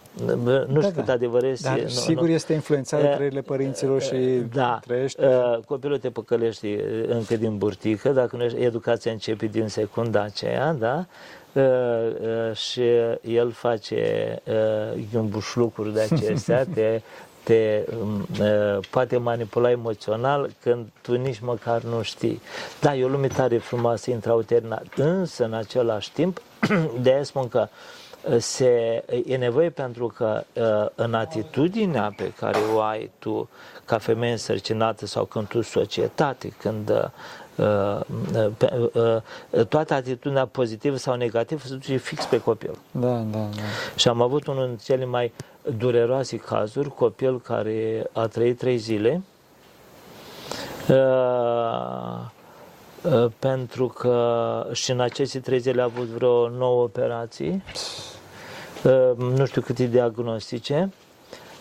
[0.67, 0.91] nu știu da.
[1.02, 1.67] cât adevăr este.
[1.67, 4.15] Dar nu- sigur nu- este influențat de Eh, trăirile părinților și
[4.54, 5.26] da, trăiește.
[5.28, 10.21] Uh, copilul te păcălești uh, încă din burtică, dacă nu ești, educația începe din secunda
[10.21, 11.06] aceea, da?
[11.54, 12.82] Uh, uh, și
[13.21, 17.02] el face uh, iumbușlucuri de acestea, te,
[17.46, 22.42] te um, uh, poate manipula emoțional când tu nici măcar nu știi.
[22.82, 26.42] Da, e o lume tare frumoasă intrauterină, însă în același timp,
[27.02, 32.58] de aia spun că uh, se, e nevoie pentru că uh, în atitudinea pe care
[32.74, 33.50] o ai tu
[33.86, 38.00] ca femeie însărcinată sau când tu societate, când uh,
[38.36, 38.90] uh, pe-
[39.50, 42.78] uh, toată atitudinea pozitivă sau negativă se duce fix pe copil.
[42.92, 43.62] Da, da, da.
[43.96, 45.34] Și am avut unul dintre cele mai
[45.78, 49.21] dureroase cazuri, copil care a trăit trei zile,
[50.89, 52.19] uh,
[53.01, 57.63] uh, pentru că și în aceste trei zile a avut vreo nouă operații,
[58.84, 60.89] uh, nu știu câte diagnostice,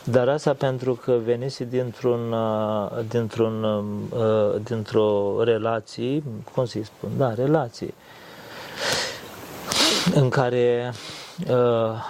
[0.05, 6.23] dar asta pentru că venise dintr-un, uh, dintr-un, uh, dintr-o relație,
[6.55, 7.95] cum să-i spun, da, relații,
[10.15, 10.93] în care
[11.49, 12.05] uh,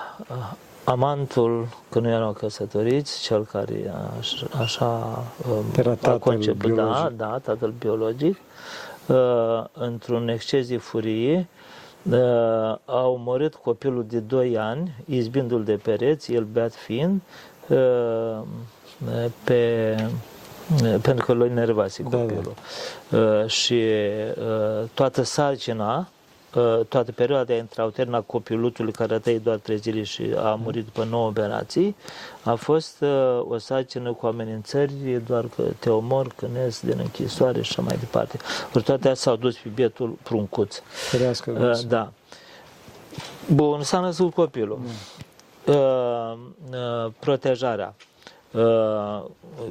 [0.85, 6.83] amantul, că nu erau căsătoriți, cel care aș, așa um, Era a tatăl conceput, da,
[6.85, 7.17] biologic.
[7.17, 8.37] da, tatăl biologic,
[9.07, 11.49] uh, într-un exces de furie,
[12.11, 12.17] uh,
[12.85, 17.21] a omorât copilul de 2 ani, izbindu-l de pereți, el beat fiind,
[17.69, 18.41] uh,
[19.45, 19.97] pe,
[21.03, 22.17] pentru că l-a enervase Da, da.
[22.17, 22.55] copilul.
[23.11, 23.83] Uh, și
[24.39, 26.05] uh, toată sarcina, uh,
[26.89, 31.05] toată perioada intrauternă a copilutului care a trăit doar trei zile și a murit după
[31.05, 31.97] nouă operații,
[32.43, 34.93] a fost uh, o sarcină cu amenințări,
[35.27, 38.39] doar că te omor, cânesc din închisoare și așa mai departe.
[38.75, 40.81] Ori toate astea s-au dus pe bietul pruncuț.
[40.87, 41.89] Ferească Uh, Dumnezeu.
[41.89, 42.13] da.
[43.55, 44.79] Bun, s-a născut copilul.
[45.65, 47.95] Uh, uh, protejarea.
[48.55, 49.25] Uh,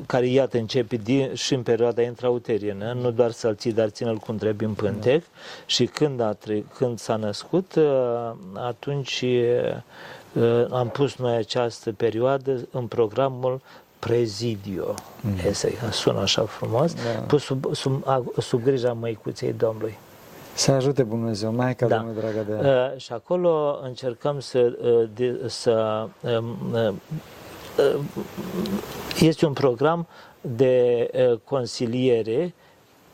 [0.05, 4.35] care iată începe din, și în perioada intrauterină, nu doar să-l ții, dar ține-l cum
[4.37, 5.23] trebuie în pântec
[5.65, 9.23] și când, a tre- când s-a născut, uh, atunci
[10.33, 13.61] uh, am pus noi această perioadă în programul
[13.99, 14.93] Prezidio.
[15.21, 15.31] Mm.
[15.47, 17.19] Este, sună așa frumos, Da.
[17.27, 19.97] pus sub, sub, a- sub grija măicuței Domnului.
[20.53, 21.95] Să ajute Bunul Dumnezeu, Maica Da.
[21.97, 22.91] Domnului dragă de ea.
[22.93, 26.93] Uh, și acolo încercăm să, uh, de, să um, uh, uh,
[29.19, 30.07] este un program
[30.41, 32.53] de uh, consiliere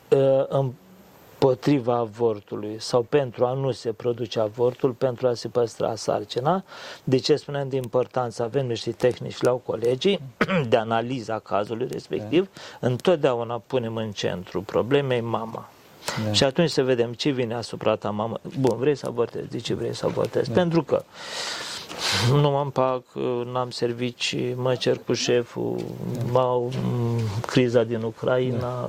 [0.08, 6.64] uh, împotriva avortului sau pentru a nu se produce avortul, pentru a se păstra sarcina.
[7.04, 8.42] De ce spunem de importanță?
[8.42, 10.20] Avem niște tehnici la colegii
[10.68, 12.48] de analiza cazului respectiv.
[12.80, 15.70] Întotdeauna punem în centru problemei mama.
[16.24, 16.32] Da.
[16.32, 18.40] Și atunci să vedem ce vine asupra ta, mamă.
[18.58, 20.50] Bun, vrei să avortezi, de ce vrei să avortezi?
[20.50, 21.04] Pentru că
[22.32, 23.02] nu am pac,
[23.52, 25.76] n-am servicii, mă cer cu șeful,
[26.32, 28.88] m-au m, criza din Ucraina,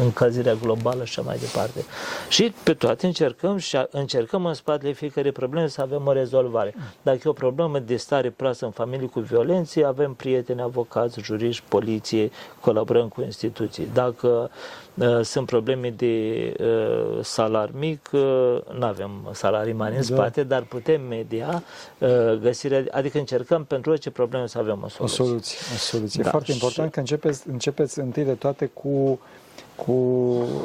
[0.00, 1.84] încălzirea globală și așa mai departe.
[2.28, 6.74] Și pe toate încercăm și a- încercăm în spatele fiecare probleme să avem o rezolvare.
[7.02, 11.62] Dacă e o problemă de stare proastă în familie cu violențe, avem prieteni, avocați, juriști,
[11.68, 13.88] poliție, colaborăm cu instituții.
[13.94, 14.48] Dacă uh,
[15.22, 18.20] sunt probleme de uh, salar mic, uh,
[18.78, 20.14] nu avem salarii mari în Da.
[20.14, 21.62] spate, dar putem media
[21.98, 22.08] uh,
[22.40, 25.24] găsirea, adică încercăm pentru orice problemă să avem o O soluție.
[25.24, 26.22] soluție, o soluție.
[26.22, 29.20] Da, e foarte și- important că începeți, începeți întâi de toate cu,
[29.76, 29.94] cu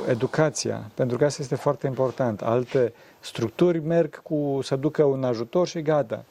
[0.09, 2.41] educația, pentru că asta este foarte important.
[2.41, 6.23] Alte structuri merg cu să ducă un ajutor și gata.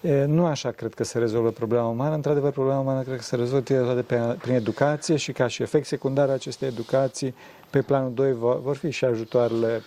[0.00, 2.14] E, nu așa cred că se rezolvă problema umană.
[2.14, 5.86] Într-adevăr, problema umană cred că se rezolvă toate pe, prin educație și ca și efect
[5.86, 7.34] secundar al acestei educații,
[7.70, 9.82] pe planul 2 vor, vor fi și ajutoarele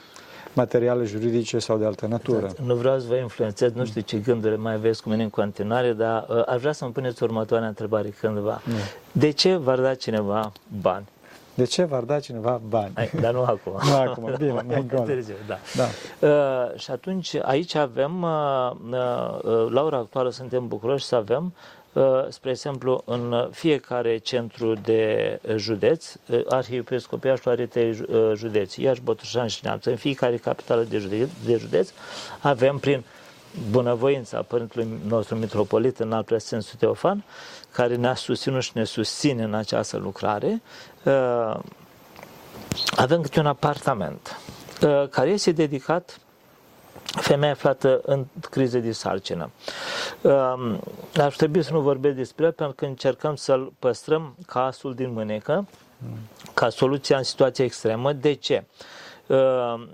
[0.53, 2.45] materiale, juridice sau de altă natură.
[2.45, 2.59] Exact.
[2.59, 5.93] Nu vreau să vă influențez, nu știu ce gânduri mai aveți cu mine în continuare,
[5.93, 8.61] dar uh, aș vrea să-mi puneți următoarea întrebare cândva.
[9.11, 11.05] De ce v-ar da cineva bani
[11.53, 12.91] De ce v-ar da cineva bani?
[12.95, 13.73] Hai, dar nu acum.
[13.85, 15.05] nu acum, bine, mai gol.
[15.05, 15.57] Târziu, da.
[15.75, 15.87] da.
[16.27, 21.53] Uh, și atunci aici avem, uh, uh, la ora actuală suntem bucuroși să avem
[21.93, 28.81] Uh, spre exemplu, în fiecare centru de județ, uh, Arhiepiscopia Iașu are trei uh, județi,
[28.81, 29.85] Iași, Botoșani și Neamț.
[29.85, 31.89] În fiecare capitală de județ, de județ
[32.39, 33.03] avem prin
[33.69, 37.23] bunăvoința Părintelui nostru Mitropolit în al Preasfințul Teofan,
[37.73, 40.61] care ne-a susținut și ne susține în această lucrare,
[42.95, 44.39] avem câte un apartament
[45.09, 46.19] care este dedicat
[47.03, 49.49] femeia aflată în criză de sarcină.
[50.21, 50.79] Um,
[51.17, 55.13] ar trebui să nu vorbesc despre el pentru că încercăm să-l păstrăm ca asul din
[55.13, 55.67] mânecă,
[56.53, 58.13] ca soluția în situație extremă.
[58.13, 58.63] De ce?
[59.27, 59.89] Um,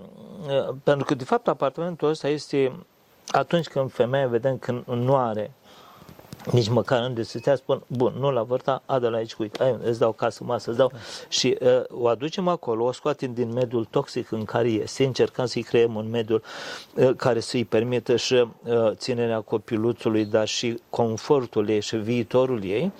[0.82, 2.72] pentru că, de fapt, apartamentul ăsta este
[3.26, 5.50] atunci când femeia vedem că nu are
[6.52, 9.98] nici măcar în să spun, bun, nu la vârta, adă la aici, uite, ai, îți
[9.98, 10.92] dau casă, masă, îți dau.
[11.28, 15.62] Și uh, o aducem acolo, o scoatem din mediul toxic în care este, încercăm să-i
[15.62, 16.40] creăm un mediu
[16.94, 22.92] uh, care să-i permită și uh, ținerea copiluțului, dar și confortul ei și viitorul ei.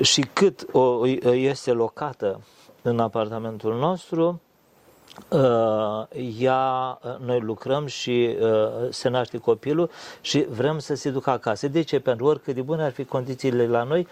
[0.00, 2.40] Și cât o, este locată
[2.82, 4.47] în apartamentul nostru, Uh,
[6.40, 8.48] ea, uh, noi lucrăm și uh,
[8.90, 11.68] se naște copilul și vrem să se ducă acasă.
[11.68, 11.98] De ce?
[11.98, 14.06] Pentru oricât de bune ar fi condițiile la noi,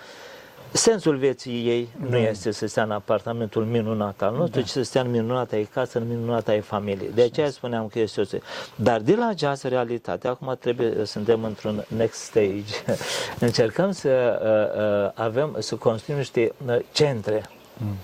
[0.73, 2.09] sensul vieții ei da.
[2.09, 4.67] nu este să stea în apartamentul minunat al nostru, da.
[4.67, 7.09] ci să stea în minunata ei casă, în minunata ei familie.
[7.15, 8.39] De aceea spuneam că este o
[8.75, 12.99] Dar de la această realitate, acum trebuie, suntem într-un next stage.
[13.47, 17.97] Încercăm să uh, uh, avem, să construim niște uh, centre mm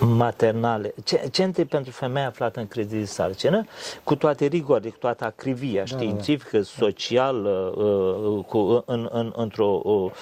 [0.00, 0.94] maternale,
[1.30, 3.64] centre pentru femeia aflată în criză de sarcină,
[4.04, 6.62] cu toate rigorile, cu toată acrivia da, științifică, da.
[6.62, 10.12] socială, uh, uh, cu, în, în, într-o uh,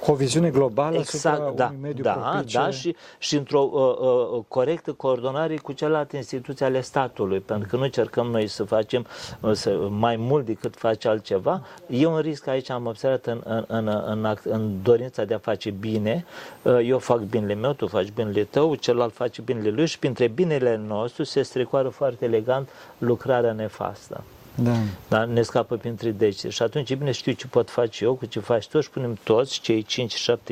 [0.00, 2.58] cu o viziune globală exact, asupra da, unui mediu da, propice.
[2.58, 7.76] Da, și, și într-o uh, uh, corectă coordonare cu celelalte instituții ale statului, pentru că
[7.76, 9.06] nu încercăm noi să facem
[9.40, 11.62] uh, să, mai mult decât face altceva.
[11.86, 15.70] E un risc aici, am observat în, în, în, în, în dorința de a face
[15.70, 16.24] bine.
[16.62, 20.26] Uh, eu fac binele meu, tu faci binele tău, celălalt face binele lui și printre
[20.26, 24.24] binele nostru se strecoară foarte elegant lucrarea nefastă.
[24.54, 24.72] Da.
[25.08, 26.46] Dar ne scapă printre deci.
[26.52, 29.60] Și atunci, bine, știu ce pot face eu, cu ce faci tu și punem toți,
[29.60, 29.86] cei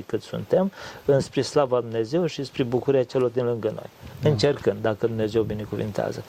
[0.00, 0.72] 5-7 cât suntem,
[1.04, 3.90] înspre slava Dumnezeu și spre bucuria celor din lângă noi.
[4.22, 4.28] Da.
[4.28, 6.24] Încercând, dacă Dumnezeu binecuvintează.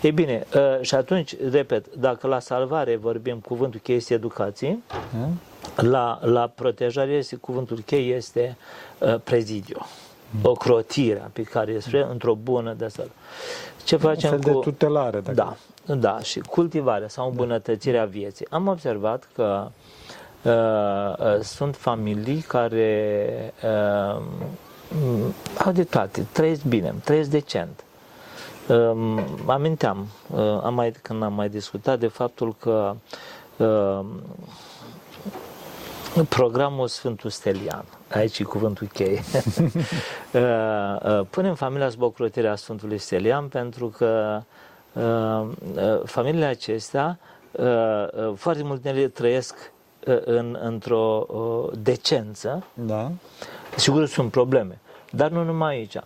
[0.00, 4.78] E bine, ă, și atunci, repet, dacă la salvare vorbim, cuvântul cheie este educație,
[5.74, 5.82] da.
[5.82, 8.56] la, la protejare este cuvântul cheie este
[8.98, 9.86] uh, prezidiu.
[10.30, 10.40] Mm.
[10.42, 13.02] Ocrotirea pe care este într-o bună de asta.
[13.84, 14.58] Ce facem Un fel cu...
[14.58, 15.20] de tutelare.
[15.20, 15.34] Dacă...
[15.34, 15.56] Da,
[15.94, 18.46] da, și cultivarea sau îmbunătățirea vieții.
[18.50, 19.70] Am observat că
[20.42, 24.22] uh, uh, sunt familii care uh,
[25.64, 27.84] au de toate, trăiesc bine, trăiesc decent.
[28.68, 32.94] Uh, aminteam, uh, am mai, când am mai discutat de faptul că
[33.56, 34.00] uh,
[36.28, 39.22] programul Sfântul Stelian, aici e cuvântul cheie,
[40.32, 44.69] uh, uh, punem familia sub ocrotirea Sfântului Stelian pentru că uh, Uh, uh,
[46.04, 47.18] familiile acestea,
[47.52, 49.72] uh, foarte multe dintre ele trăiesc
[50.24, 51.26] în, într-o
[51.82, 52.64] decență.
[52.74, 53.10] Da.
[53.76, 54.78] Sigur sunt probleme,
[55.10, 55.96] dar nu numai aici.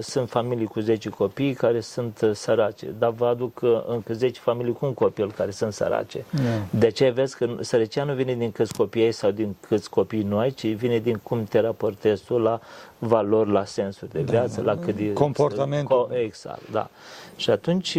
[0.00, 4.86] Sunt familii cu 10 copii care sunt sărace, dar vă aduc încă 10 familii cu
[4.86, 6.24] un copil care sunt sărace.
[6.30, 6.78] Da.
[6.78, 10.22] De ce vezi că sărăcia nu vine din câți copii ai sau din câți copii
[10.22, 12.60] nu ai, ci vine din cum te raportezi tu la
[12.98, 15.12] valori, la sensuri de da, viață, da, la cât de...
[15.12, 16.10] Comportamentul.
[16.22, 16.88] Exact, da.
[17.36, 17.98] Și atunci,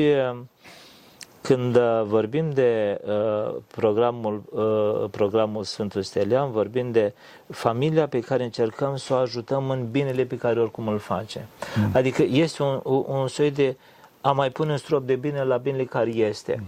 [1.41, 7.13] când vorbim de uh, programul, uh, programul Sfântul Stelian, vorbim de
[7.49, 11.47] familia pe care încercăm să o ajutăm în binele pe care oricum îl face.
[11.77, 11.91] Mm.
[11.93, 13.77] Adică este un, un soi de
[14.21, 16.59] a mai pune un strop de bine la binele care este.
[16.59, 16.65] Mm.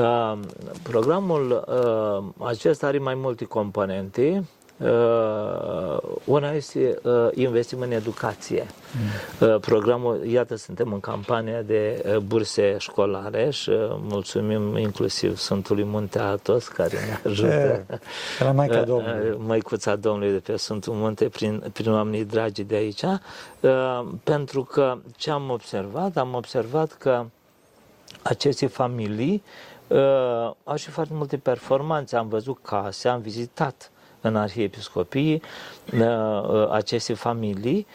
[0.00, 0.38] Uh,
[0.82, 4.57] programul uh, acesta are mai multe componente Uh,
[6.24, 8.66] una este uh, investim în educație.
[9.40, 9.48] Mm.
[9.48, 15.84] Uh, programul, iată, suntem în campania de uh, burse școlare și uh, mulțumim inclusiv Sfântului
[15.84, 17.86] Munte Atos care ne ajută.
[18.38, 19.30] La Maica Domnului.
[19.30, 23.02] Uh, Măicuța Domnului de pe Sfântul Munte prin, prin oamenii dragi de aici.
[23.02, 26.16] Uh, pentru că ce am observat?
[26.16, 27.24] Am observat că
[28.22, 29.42] aceste familii
[29.86, 29.98] uh,
[30.64, 32.16] au și foarte multe performanțe.
[32.16, 33.90] Am văzut case, am vizitat
[34.28, 35.42] în arhiepiscopii
[36.70, 37.86] aceste familii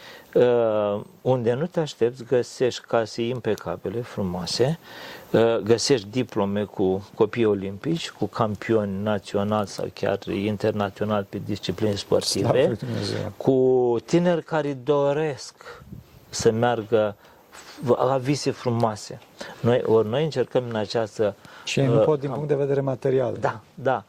[1.20, 4.78] unde nu te aștepți, găsești case impecabile, frumoase,
[5.62, 12.78] găsești diplome cu copii olimpici, cu campioni naționali sau chiar internaționali pe discipline sportive,
[13.36, 15.82] cu tineri care doresc
[16.28, 17.16] să meargă
[17.86, 19.18] la vise frumoase.
[19.60, 21.34] Noi, ori noi încercăm în această...
[21.64, 23.36] Și ei nu uh, pot din punct de vedere material.
[23.40, 24.04] Da, da.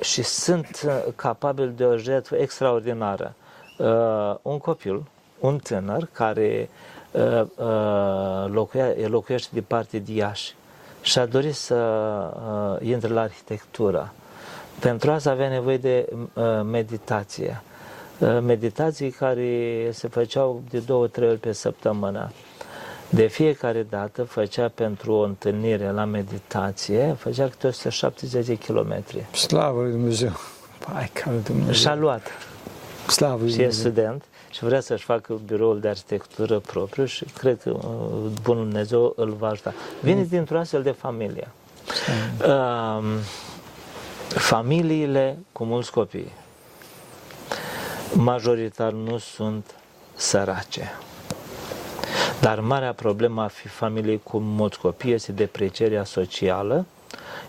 [0.00, 3.34] Și sunt uh, capabili de o jertfă extraordinară.
[3.78, 5.02] Uh, un copil,
[5.38, 6.70] un tânăr care
[7.10, 10.54] uh, uh, locuia, locuiește departe de Iași
[11.02, 14.12] și a dorit să uh, intre la arhitectură.
[14.80, 17.62] Pentru asta avea nevoie de uh, meditație.
[18.18, 22.30] Uh, meditații care se făceau de două, trei ori pe săptămână.
[23.10, 29.24] De fiecare dată făcea pentru o întâlnire la meditație, făcea câte 170 de kilometri.
[29.32, 30.32] Slavă lui Dumnezeu!
[30.92, 31.72] Hai, ca lui Dumnezeu!
[31.72, 32.26] Și-a luat.
[33.06, 37.62] Slavă lui Și e student și vrea să-și facă biroul de arhitectură propriu și cred
[37.62, 37.82] că uh,
[38.42, 39.74] Bunul Dumnezeu îl va ajuta.
[40.00, 40.26] Vine mm.
[40.26, 41.48] dintr-o astfel de familie.
[42.46, 43.04] Uh,
[44.28, 46.32] familiile cu mulți copii
[48.14, 49.74] majoritar nu sunt
[50.14, 50.92] sărace.
[52.40, 56.86] Dar marea problemă a fi familiei cu mulți copii este deprecierea socială,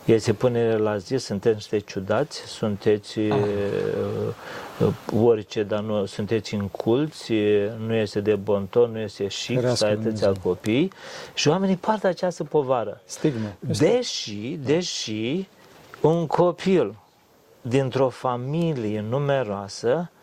[0.05, 3.37] este punerea la zi, sunteți niște ciudați, sunteți ah.
[4.79, 7.33] Uh, uh, orice, dar nu sunteți inculți,
[7.77, 10.91] nu este de bon ton, nu este chic să ai atâția copii
[11.33, 13.01] și oamenii poartă această povară.
[13.05, 13.53] Stigma.
[13.59, 15.47] Deși, deși
[16.01, 16.95] un copil
[17.61, 20.20] dintr-o familie numeroasă Uh, uh, uh,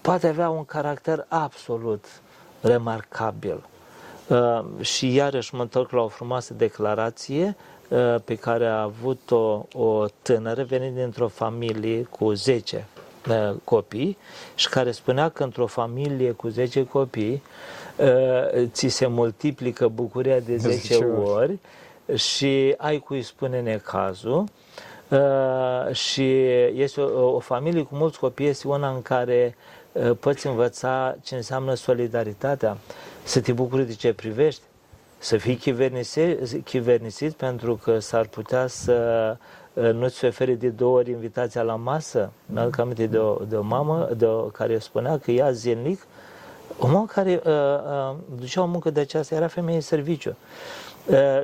[0.00, 2.04] poate avea un caracter absolut
[2.60, 3.66] remarcabil.
[4.80, 7.56] Și iarăși mă întorc la o frumoasă declarație
[8.24, 12.86] pe care a avut-o o tânără venind dintr-o familie cu 10
[13.64, 14.18] copii
[14.54, 17.42] și care spunea că într-o familie cu 10 copii
[18.64, 21.58] ți se multiplică bucuria de 10 ori
[22.14, 24.44] și ai cui spune necazul
[25.10, 26.44] Uh, și
[26.74, 29.56] este o, o familie cu mulți copii, este una în care
[29.92, 32.76] uh, poți învăța ce înseamnă solidaritatea,
[33.22, 34.60] să te bucuri de ce privești,
[35.18, 39.36] să fii chivernisit, chivernisit pentru că s-ar putea să
[39.72, 42.32] uh, nu-ți oferi de două ori invitația la masă.
[42.46, 46.06] Mi aduc aminte de o, de o mamă de o, care spunea că ea zilnic,
[46.78, 50.30] om care uh, uh, ducea o muncă de aceasta, era femeie în serviciu.
[50.30, 50.87] Uh,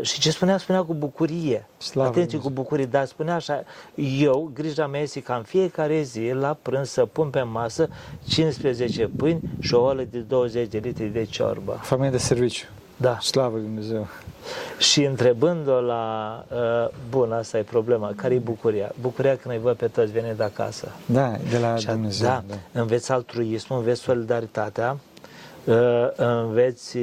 [0.01, 1.67] și ce spunea, spunea cu bucurie.
[1.77, 3.65] Slavă Atenție, cu bucurie, dar spunea așa,
[4.21, 7.89] eu, grija mea este ca în fiecare zi, la prânz, să pun pe masă
[8.29, 11.79] 15 pâini și o oală de 20 de litri de ciorbă.
[11.83, 12.67] Femeie de serviciu.
[12.97, 13.19] Da.
[13.21, 14.07] Slavă Lui Dumnezeu.
[14.79, 18.93] Și întrebând-o la, uh, bun, asta e problema, care e bucuria?
[19.01, 20.89] Bucuria când îi văd pe toți venind acasă.
[21.07, 22.29] Da, de la și Dumnezeu.
[22.29, 22.81] Da, da.
[22.81, 25.14] înveți altruismul, înveți solidaritatea, Uh,
[26.17, 27.03] înveți uh,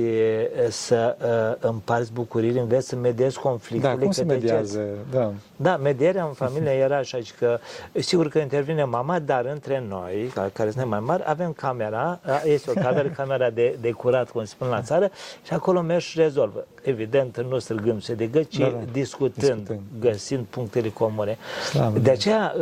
[0.69, 1.15] să
[1.59, 3.93] uh, împarți bucurii, înveți să mediezi conflictele.
[3.93, 4.81] Da, cum se mediază?
[5.11, 5.33] Da.
[5.55, 7.59] da, medierea în familie era așa, că
[7.93, 12.73] sigur că intervine mama, dar între noi, care suntem mai mari, avem camera, este o
[12.73, 15.09] cameră, camera de, de curat, cum spun la țară,
[15.43, 16.65] și acolo mergi și rezolvă.
[16.81, 18.77] Evident, nu strigând se de găt, ci da, da.
[18.91, 21.37] discutând, discutând, găsind punctele comune.
[21.69, 22.55] Slavă de aceea,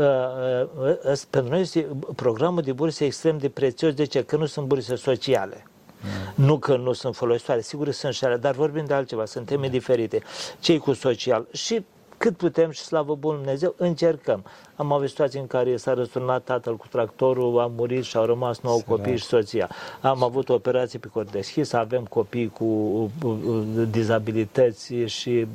[1.29, 1.85] pentru noi este
[2.15, 3.93] programul de burse extrem de prețios.
[3.93, 4.23] De ce?
[4.23, 5.63] Că nu sunt burse sociale.
[6.01, 6.45] Mm.
[6.45, 9.69] Nu că nu sunt folositoare, sigur sunt și alea, dar vorbim de altceva, sunt teme
[9.69, 10.21] diferite.
[10.59, 11.85] Cei cu social și
[12.19, 14.43] cât putem și slavă Bun Dumnezeu, încercăm.
[14.75, 18.59] Am avut situații în care s-a răsturnat tatăl cu tractorul, a murit și au rămas
[18.59, 19.69] nouă copii și soția.
[20.01, 23.11] Am avut operații pe cor deschis, avem copii cu
[23.89, 25.47] dizabilități și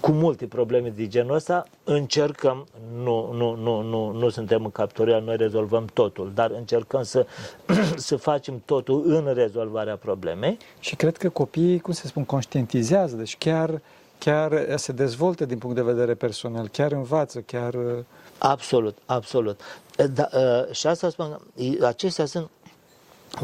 [0.00, 1.66] cu multe probleme de genul ăsta.
[1.84, 2.66] Încercăm,
[3.02, 7.26] nu, nu, nu, nu, nu suntem în captorial, noi rezolvăm totul, dar încercăm să,
[7.96, 10.56] să facem totul în rezolvarea problemei.
[10.80, 13.80] Și cred că copiii, cum se spun, conștientizează, deci chiar
[14.20, 17.74] chiar se dezvoltă din punct de vedere personal, chiar învață, chiar...
[17.74, 18.04] Uh,
[18.38, 19.60] absolut, absolut.
[20.12, 21.40] Da, uh, și asta spun,
[21.82, 22.50] acestea sunt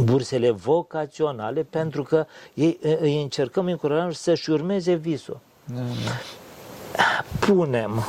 [0.01, 5.39] bursele vocaționale pentru că ei, îi încercăm încurajăm să-și urmeze visul.
[5.64, 6.20] Da, da.
[7.47, 8.03] Punem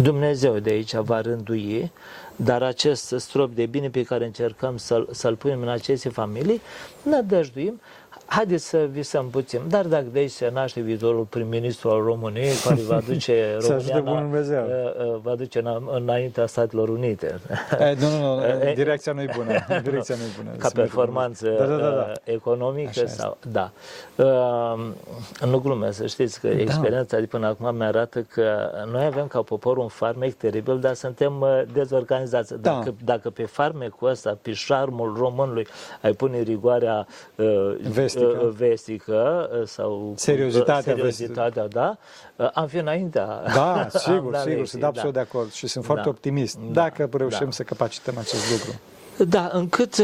[0.00, 1.92] Dumnezeu de aici va rândui,
[2.36, 6.60] dar acest strop de bine pe care încercăm să-l, să punem în aceste familii,
[7.02, 7.80] ne dăjduim
[8.26, 9.60] haideți să visăm puțin.
[9.68, 13.56] Dar dacă de aici se naște viitorul prim-ministru al României, care va duce
[13.94, 17.40] România, uh, va duce înaintea Statelor Unite.
[17.78, 18.42] E, nu, nu, nu,
[18.74, 19.80] direcția nu e bună.
[19.82, 20.56] Direcția nu e bună.
[20.56, 22.12] Ca performanță da, da, da, da.
[22.24, 23.38] economică Așa sau...
[23.40, 23.48] Este.
[23.52, 23.70] Da.
[24.16, 26.60] Uh, nu glumesc, să știți că da.
[26.60, 31.44] experiența de până acum mi-arată că noi avem ca popor un farmec teribil, dar suntem
[31.72, 32.54] dezorganizați.
[32.60, 32.70] Da.
[32.70, 35.66] Dacă, dacă pe farmecul ăsta, pe șarmul românului,
[36.02, 37.76] ai pune rigoarea uh,
[38.18, 41.96] vestică, uh, vestică uh, sau seriozitatea, seriozitatea da,
[42.36, 43.42] uh, am fi înaintea.
[43.54, 45.20] Da, sigur, sigur, sunt absolut da.
[45.20, 46.10] de acord și sunt foarte da.
[46.10, 46.82] optimist da.
[46.82, 47.50] dacă reușim da.
[47.50, 48.80] să capacităm acest lucru.
[49.28, 49.94] Da, încât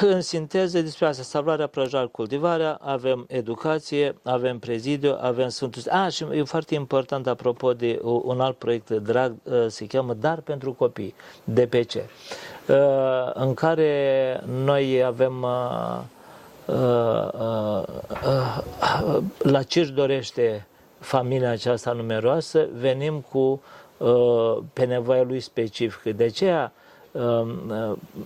[0.00, 5.82] în sinteză despre asta, salvarea, prăjar, cultivarea, avem educație, avem prezidiu, avem Sfântul...
[5.90, 9.34] A, și e foarte important, apropo de un alt proiect drag,
[9.68, 11.14] se cheamă Dar pentru copii,
[11.44, 11.92] DPC,
[13.34, 15.46] în care noi avem
[19.38, 20.66] la ce își dorește
[20.98, 23.62] familia aceasta numeroasă, venim cu
[24.72, 26.12] pe nevoia lui specifică.
[26.12, 26.72] De aceea,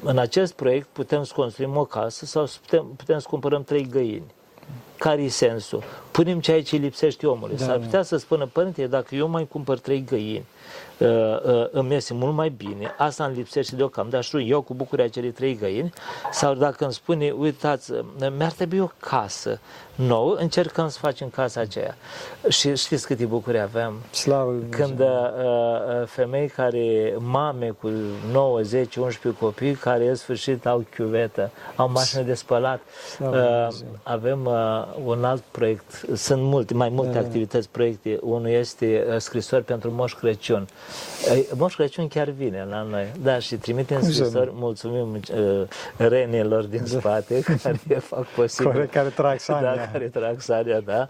[0.03, 4.34] în acest proiect putem să construim o casă sau putem, putem să cumpărăm trei găini.
[4.99, 5.82] Care e sensul?
[6.11, 7.57] Punem ceea ce lipsește omului.
[7.57, 10.62] Da, S-ar putea să spună, părinte, dacă eu mai cumpăr trei găini, uh, uh,
[11.71, 15.57] îmi iese mult mai bine, asta îmi lipsește deocamdată, știu, eu cu bucuria cele trei
[15.57, 15.93] găini,
[16.31, 17.93] sau dacă îmi spune, uitați,
[18.37, 19.61] mi-ar trebui o casă
[19.95, 21.97] nouă, încercăm să facem casa aceea.
[22.49, 23.95] Și știți câte bucurii aveam?
[24.11, 27.90] Slavă Când uh, uh, femei care, mame cu
[28.32, 32.80] 9, 10, 11 copii, care în sfârșit au chiuvetă, au mașină de spălat.
[33.20, 33.68] Uh,
[34.03, 37.26] avem uh, un alt proiect, sunt multe, mai multe da, da.
[37.26, 38.18] activități, proiecte.
[38.20, 40.66] Unul este uh, scrisori pentru Moș Crăciun.
[41.30, 45.62] Uh, Moș Crăciun chiar vine la noi, da, și trimitem scrisori, mulțumim uh,
[45.97, 46.99] renelor din da.
[46.99, 48.70] spate, care fac posibil.
[48.70, 49.74] Care, care trag sania.
[49.74, 51.09] Da, care trag sarea, da,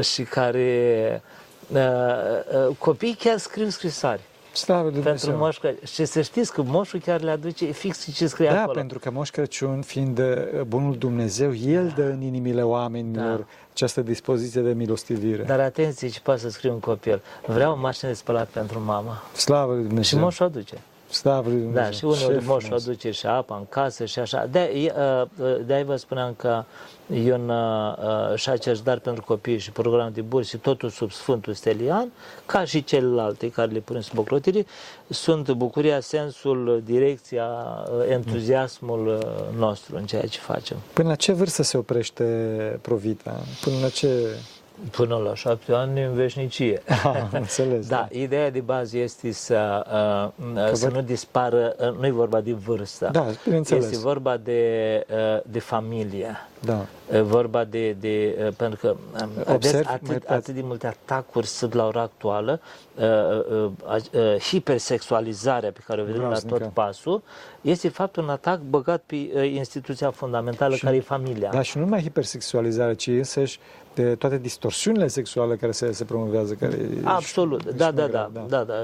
[0.00, 1.22] și care
[1.72, 1.78] uh,
[2.68, 4.20] uh, copiii chiar scriu scrisari.
[4.56, 5.86] Slavă Pentru Moș Crăciun.
[5.86, 8.72] Și să știți că moșul chiar le aduce fix ce scrie da, acolo.
[8.72, 13.46] Da, pentru că Moș Crăciun, fiind uh, bunul Dumnezeu, El dă în inimile oamenilor da.
[13.72, 15.42] această dispoziție de milostivire.
[15.42, 17.22] Dar atenție ce poate să scrie un copil.
[17.46, 19.22] Vreau o mașină de spălat pentru mama.
[19.34, 20.02] Slavă Dumnezeu.
[20.02, 20.78] Și moșul aduce.
[21.10, 21.82] Slavă lui Dumnezeu.
[21.82, 24.46] Da, și unul moșul aduce și apa în casă și așa.
[24.50, 24.92] De,
[25.66, 26.64] de vă spuneam că
[27.08, 32.08] un uh, și acest dar pentru copii și program de burse, totul sub Sfântul Stelian,
[32.46, 34.66] ca și celelalte care le punem sub ocrotire,
[35.08, 37.48] sunt bucuria, sensul, direcția,
[38.08, 39.26] entuziasmul
[39.58, 40.76] nostru în ceea ce facem.
[40.92, 42.24] Până la ce vârstă se oprește
[42.82, 43.40] Provita?
[43.60, 44.08] Până la ce
[44.90, 46.82] Până la șapte ani în veșnicie.
[46.88, 47.86] Ah, înțeles.
[47.88, 49.86] da, da, ideea de bază este să,
[50.54, 53.08] uh, să nu dispară, uh, nu e vorba de vârstă.
[53.12, 56.36] Da, Este vorba de, uh, de familie.
[56.60, 56.86] Da.
[57.12, 61.72] E vorba de, de uh, pentru că um, Observ, atât, atât de multe atacuri sunt
[61.72, 62.60] la ora actuală,
[62.94, 63.04] uh,
[63.50, 63.70] uh,
[64.12, 67.22] uh, hipersexualizarea pe care o vedem la tot pasul,
[67.60, 71.50] este fapt un atac băgat pe uh, instituția fundamentală și, care e familia.
[71.50, 73.58] Da, și nu numai hipersexualizarea, ci însăși
[73.96, 76.54] de toate distorsiunile sexuale care se, se promovează.
[76.54, 78.74] Care Absolut, și, da, da, da, da, da, da,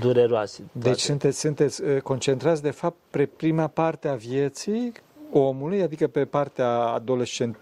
[0.00, 0.62] dureroase.
[0.72, 4.92] Deci sunteți, sunteți concentrați de fapt pe prima parte a vieții
[5.38, 7.56] omului, adică pe partea adolescent,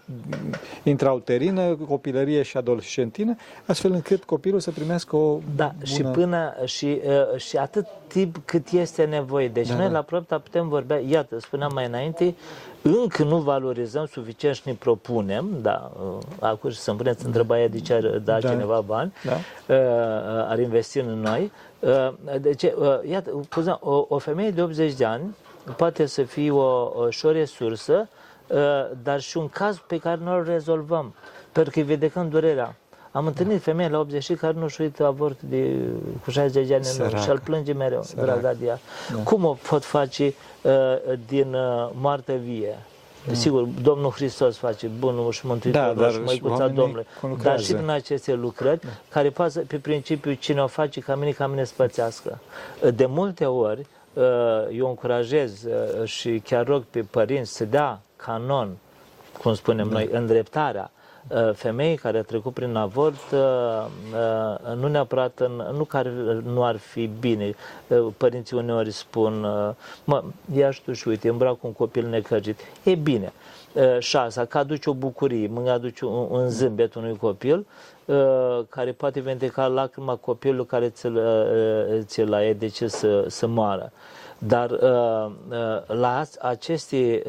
[0.83, 5.85] intrauterină, copilărie și adolescentină, astfel încât copilul să primească o Da, bună...
[5.85, 9.47] și până și, uh, și atât timp cât este nevoie.
[9.47, 9.91] Deci da, noi da.
[9.91, 12.35] la Propta putem vorbea, iată, spuneam mai înainte,
[12.81, 17.93] încă nu valorizăm suficient și ne propunem, da, uh, acum să-mi puneți întrebarea de ce
[17.93, 19.33] ar da, da cineva bani, da.
[19.75, 19.79] Uh,
[20.49, 21.51] ar investi în noi.
[22.41, 22.65] Deci,
[23.09, 23.31] iată,
[23.79, 25.35] o, o femeie de 80 de ani
[25.77, 28.07] poate să fie o, și o resursă,
[28.51, 31.13] ă, dar și un caz pe care noi îl rezolvăm,
[31.51, 32.75] pentru că îi vedecăm durerea.
[33.11, 33.61] Am întâlnit da.
[33.61, 35.75] femei la 80 care nu și uită avort de,
[36.23, 36.85] cu 60 de ani
[37.21, 38.25] și îl plânge mereu, Sărac.
[38.25, 38.79] draga de ea.
[39.15, 39.21] Da.
[39.23, 40.71] Cum o pot face uh,
[41.27, 42.77] din uh, moarte vie?
[43.27, 43.33] Da.
[43.33, 47.05] Sigur, Domnul Hristos face bunul și mântuitorul da, și măicuța Domnului.
[47.43, 48.89] Dar și din aceste lucrări, da.
[49.09, 52.39] care poate, pe principiu, cine o face ca mine, ca mine spățească.
[52.93, 54.00] De multe ori, Uh,
[54.71, 58.77] eu încurajez uh, și chiar rog pe părinți să dea canon,
[59.41, 59.93] cum spunem da.
[59.93, 60.91] noi, îndreptarea
[61.27, 63.31] uh, femeii care a trecut prin avort,
[64.75, 66.09] nu neapărat, în, nu care
[66.43, 67.55] nu ar fi bine.
[68.17, 69.39] Părinții uneori spun,
[70.03, 70.23] mă,
[70.55, 72.59] ia tu și uite, îmbrac un copil necăjit.
[72.83, 73.33] E bine.
[73.99, 77.65] Și asta, că aduce o bucurie, mă aduce un, un zâmbet unui copil,
[78.11, 83.47] Uh, care poate vindeca lacrima copilului care ți-l, uh, ți-l e de ce să, să
[83.47, 83.91] moară.
[84.37, 85.31] Dar uh,
[85.87, 87.23] la aceste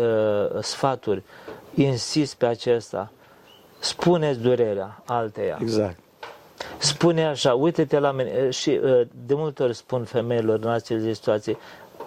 [0.61, 1.23] sfaturi
[1.75, 3.11] insist pe acesta,
[3.79, 5.59] spuneți durerea alteia.
[5.61, 5.99] Exact.
[6.79, 8.81] Spune așa, uite-te la mine și
[9.27, 11.59] de multe ori spun femeilor în astfel de situații,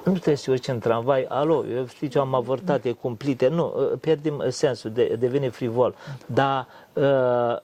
[0.06, 3.74] nu trebuie să urci în tramvai, alo, eu știu ce am avortat, e cumplite, nu,
[4.00, 5.96] pierdim sensul, de, devine frivol.
[6.26, 6.68] Dar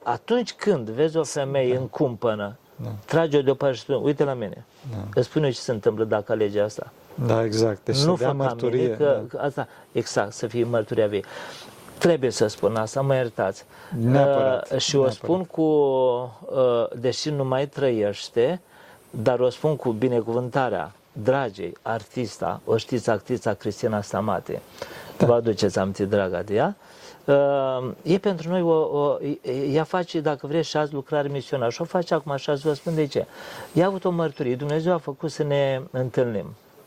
[0.03, 1.79] atunci când vezi o femeie da.
[1.79, 2.89] în cumpănă, da.
[3.05, 4.97] trage-o deoparte și spune, uite la mine, da.
[5.13, 6.91] îți spune ce se întâmplă dacă alege asta.
[7.25, 7.85] Da, exact.
[7.85, 8.81] Deci nu fac mărturie.
[8.81, 9.41] Mine că, da.
[9.41, 11.23] asta, exact, să fie mărturia vei.
[11.97, 13.65] Trebuie să spun asta, mă iertați.
[13.99, 14.71] Neapărat.
[14.71, 15.17] Uh, și neapărat.
[15.21, 18.61] o spun cu, uh, deși nu mai trăiește,
[19.09, 24.61] dar o spun cu binecuvântarea dragei, artista, o știți, actrița Cristina Stamate.
[25.17, 25.25] Da.
[25.25, 26.75] Vă aduceți aminte, draga de ea.
[27.25, 29.17] Uh, e pentru noi, o, o,
[29.71, 32.73] ea face, dacă vreți, și azi lucrare misionară și o face acum așa, să vă
[32.73, 33.25] spun de ce.
[33.73, 36.45] Ea a avut o mărturie, Dumnezeu a făcut să ne întâlnim.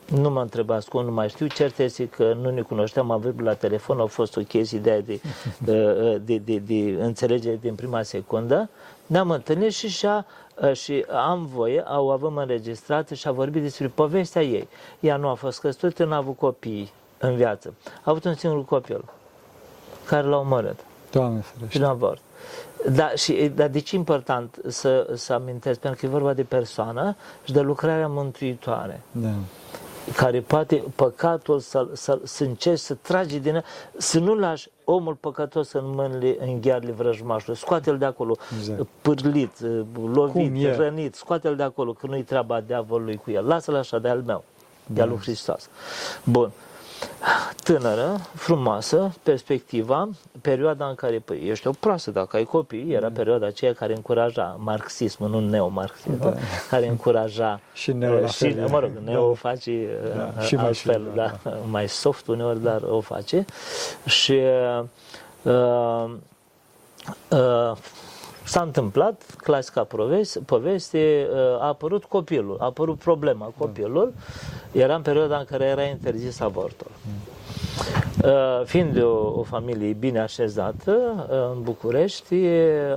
[0.09, 1.47] Nu mă întrebați cum, nu mai știu.
[1.47, 5.05] Cert este că nu ne cunoșteam, am vorbit la telefon, a fost o chestie de,
[5.07, 5.21] de,
[5.59, 8.71] de, de, de, de înțelegere din prima secundă.
[9.07, 10.27] Ne-am întâlnit și, și-a,
[10.73, 14.69] și am voie, au avem înregistrat și a vorbit despre povestea ei.
[15.01, 17.75] Ea nu a fost căsătorită, nu a avut copii în viață.
[17.87, 19.05] A avut un singur copil
[20.07, 20.79] care l-a omorât.
[21.11, 21.67] Doamne ferește.
[21.67, 22.21] Prin avort.
[22.91, 25.81] Da, și, dar de ce e important să, să amintesc?
[25.81, 29.01] Pentru că e vorba de persoană și de lucrarea mântuitoare.
[29.13, 29.31] Da
[30.17, 33.65] care poate păcatul să, să, să încerci să tragi din
[33.97, 37.59] să nu lași omul păcătos în mâinile, în ghearele vrăjmașului.
[37.59, 38.87] Scoate-l de acolo, exact.
[39.01, 39.51] pârlit,
[40.13, 43.47] lovit, rănit, scoate-l de acolo, că nu-i treaba diavolului cu el.
[43.47, 44.45] Lasă-l așa de al meu,
[44.87, 45.69] de al lui Hristos.
[46.25, 46.51] Bun
[47.63, 50.09] tânără, frumoasă, perspectiva,
[50.41, 53.17] perioada în care, păi, ești o proastă dacă ai copii, era da.
[53.17, 56.35] perioada aceea care încuraja marxismul, nu neomarxism, da.
[56.71, 59.35] care încuraja și neo uh, și, mă rog, neo da.
[59.35, 60.33] face da.
[60.37, 63.45] Uh, și altfel, mai, da, da, mai soft uneori, dar o face
[64.07, 64.41] și
[65.43, 66.15] uh,
[67.29, 67.77] uh,
[68.45, 71.29] S-a întâmplat, clasica poveste, poveste,
[71.61, 74.13] a apărut copilul, a apărut problema copilul,
[74.73, 76.91] era în perioada în care era interzis avortul.
[78.25, 82.35] Uh, fiind de o, o familie bine așezată uh, în București,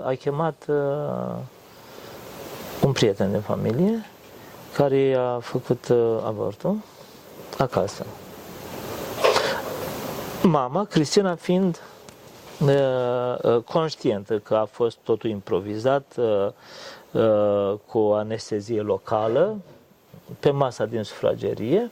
[0.05, 0.75] a chemat uh,
[2.85, 4.05] un prieten de familie
[4.75, 5.93] care a făcut
[6.25, 6.77] avortul
[7.57, 8.05] acasă.
[10.43, 11.79] Mama, Cristina fiind
[13.65, 16.15] conștientă că a fost totul improvizat
[17.85, 19.57] cu o anestezie locală
[20.39, 21.87] pe masa din sufragerie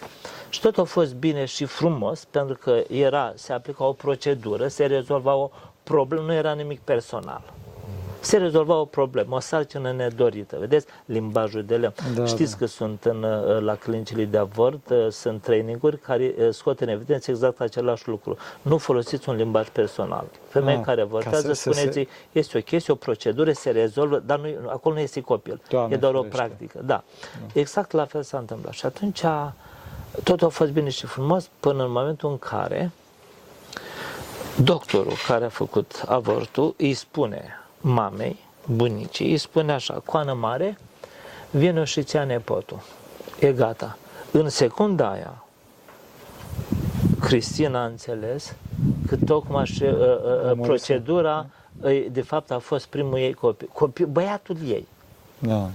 [0.50, 4.86] și tot a fost bine și frumos pentru că era, se aplica o procedură, se
[4.86, 5.50] rezolva o
[5.84, 7.42] problemă, nu era nimic personal
[8.26, 10.58] se rezolva o problemă, o sarcină nedorită.
[10.60, 11.94] Vedeți, limbajul de lemn.
[12.16, 12.58] Da, Știți da.
[12.58, 13.20] că sunt în,
[13.60, 18.38] la clinicile de avort, uh, sunt traininguri care uh, scot în evidență exact același lucru.
[18.62, 20.26] Nu folosiți un limbaj personal.
[20.48, 22.08] Femeia care avortează, spuneți se...
[22.32, 25.62] este o chestie, o procedură, se rezolvă, dar nu, acolo nu este copil.
[25.70, 26.80] Doamne, e doar o practică.
[26.86, 26.86] Da.
[26.86, 27.04] da.
[27.60, 28.74] Exact la fel s-a întâmplat.
[28.74, 29.24] Și atunci
[30.24, 32.92] tot a fost bine și frumos până în momentul în care
[34.64, 40.78] doctorul care a făcut avortul îi spune mamei, bunicii, îi spune așa, coană mare,
[41.50, 42.80] vine și ți nepotul.
[43.40, 43.98] E gata.
[44.32, 45.44] În secunda aia,
[47.20, 48.56] Cristina a înțeles
[49.08, 51.46] că tocmai și, uh, uh, uh procedura,
[51.82, 54.88] uh, de fapt, a fost primul ei copil, copil băiatul ei.
[55.40, 55.70] Da.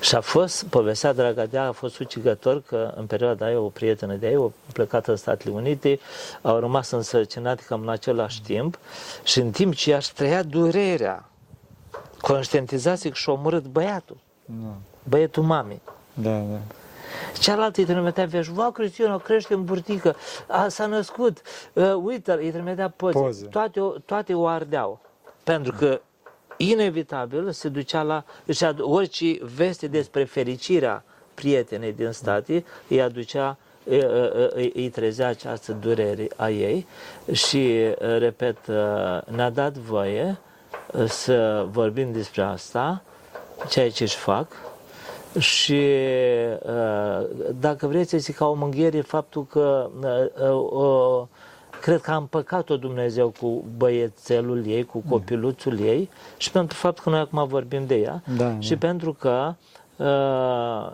[0.00, 4.28] Și a fost, povestea Dragadea, a fost ucigător că în perioada aia o prietenă de
[4.28, 6.00] ei, o plecat în Statele Unite,
[6.42, 8.78] au rămas însărcinate cam în același timp
[9.24, 11.28] și în timp ce aș trăia durerea
[12.26, 14.16] conștientizați că și-a omorât băiatul.
[14.44, 14.74] Da.
[15.08, 15.80] Băietul mamei.
[16.14, 16.58] Da, da.
[17.38, 20.16] Cealaltă îi trimitea vești, va Cristina, crește în burtică,
[20.46, 23.18] a, s-a născut, uh, uite îi trimitea poze.
[23.18, 23.46] poze.
[23.46, 25.00] Toate, toate o ardeau.
[25.44, 26.00] Pentru că
[26.56, 31.04] inevitabil se ducea la, deci orice veste despre fericirea
[31.34, 33.56] prietenei din state îi aducea
[34.54, 36.86] îi, îi trezea această durere a ei
[37.32, 38.66] și, repet,
[39.26, 40.38] ne-a dat voie
[41.06, 43.02] să vorbim despre asta,
[43.68, 44.46] ceea ce își fac,
[45.38, 45.82] și
[46.62, 47.26] uh,
[47.60, 51.26] dacă vreți să zic ca o mânghiere faptul că uh, uh,
[51.80, 57.10] cred că am păcat-o Dumnezeu cu băiețelul ei, cu copiluțul ei și pentru faptul că
[57.10, 58.86] noi acum vorbim de ea da, și da.
[58.86, 59.54] pentru că
[59.96, 60.92] uh,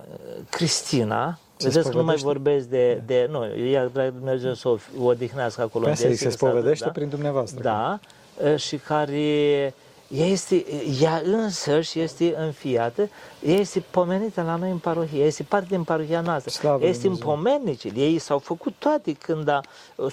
[0.50, 3.02] Cristina, se Vedeți că nu mai vorbesc de, da.
[3.06, 5.84] de nu, ea, dragă Dumnezeu, să o, o odihnească acolo.
[5.84, 6.90] Păi se spovedește da?
[6.90, 7.62] prin dumneavoastră.
[7.62, 8.00] Da,
[8.56, 9.74] și care
[10.14, 10.64] ea, este,
[11.00, 13.08] ea însăși este înfiată,
[13.46, 16.88] ea este pomenită la noi în parohie, ea este parte din parohia noastră, Slavă ea
[16.88, 17.34] este în Dumnezeu.
[17.52, 19.60] pomenicile, ei s-au făcut toate când a,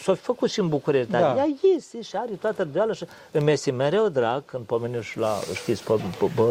[0.01, 1.35] s-au făcut și în București, dar Da.
[1.37, 1.45] ea
[1.75, 5.83] este și are toată rânduială și îmi este mereu drag când pomenim și la, știți,
[5.83, 6.49] po, po, po,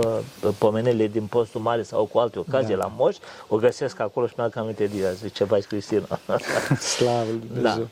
[0.59, 2.81] pomenele din postul mare sau cu alte ocazii Da.
[2.83, 3.17] la moș,
[3.49, 6.07] o găsesc acolo și mi-am aminte de ea, zice, vai Cristina.
[6.97, 7.83] Slavă lui Dumnezeu.
[7.83, 7.89] Da.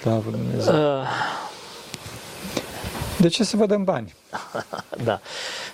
[0.00, 0.74] Slavă lui Dumnezeu.
[0.74, 1.06] Uh,
[3.24, 4.14] De ce să vă dăm bani?
[5.04, 5.20] Da.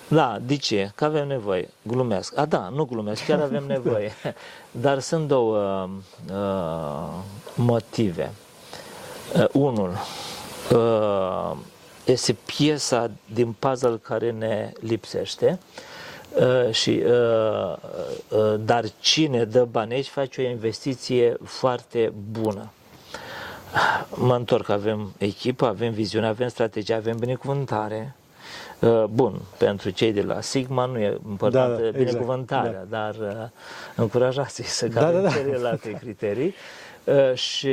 [0.09, 0.91] Da, de ce?
[0.95, 1.69] Că avem nevoie.
[1.83, 2.39] Glumesc.
[2.39, 4.13] A, da, nu glumesc, chiar avem nevoie.
[4.71, 5.89] Dar sunt două
[6.31, 7.09] uh,
[7.55, 8.33] motive.
[9.37, 9.93] Uh, unul,
[10.73, 11.57] uh,
[12.05, 15.59] este piesa din puzzle care ne lipsește.
[16.41, 17.77] Uh, și, uh,
[18.29, 22.71] uh, dar cine dă bani aici face o investiție foarte bună.
[24.15, 28.15] Mă întorc, avem echipă, avem viziune, avem strategie, avem binecuvântare.
[28.81, 33.15] Uh, Bun, pentru cei de la Sigma nu e importantă Da, da, exact, binecuvântarea, dar
[33.15, 33.49] uh,
[33.97, 35.35] încurajați-i să Da, cadă da, da.
[35.35, 36.55] celelalte criterii.
[37.05, 37.69] Uh, Și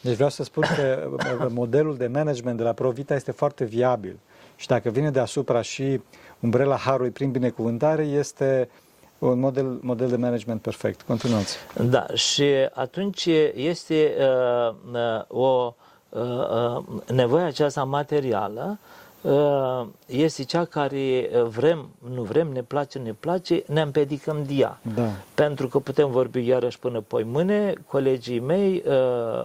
[0.00, 4.18] Deci vreau să spun că uh, modelul de management de la Provita este foarte viabil.
[4.56, 6.00] Și dacă vine deasupra și
[6.40, 8.68] umbrela Harului prin binecuvântare, este
[9.20, 11.02] un model, model de management perfect.
[11.02, 11.56] Continuați.
[11.84, 15.74] Da, și atunci este uh, uh, o
[16.08, 18.78] uh, uh, nevoie aceasta materială
[19.20, 24.80] uh, este cea care vrem, nu vrem, ne place, ne place, ne împedicăm de ea.
[24.94, 25.08] Da.
[25.34, 28.92] Pentru că putem vorbi iarăși până poi mâine, colegii mei uh,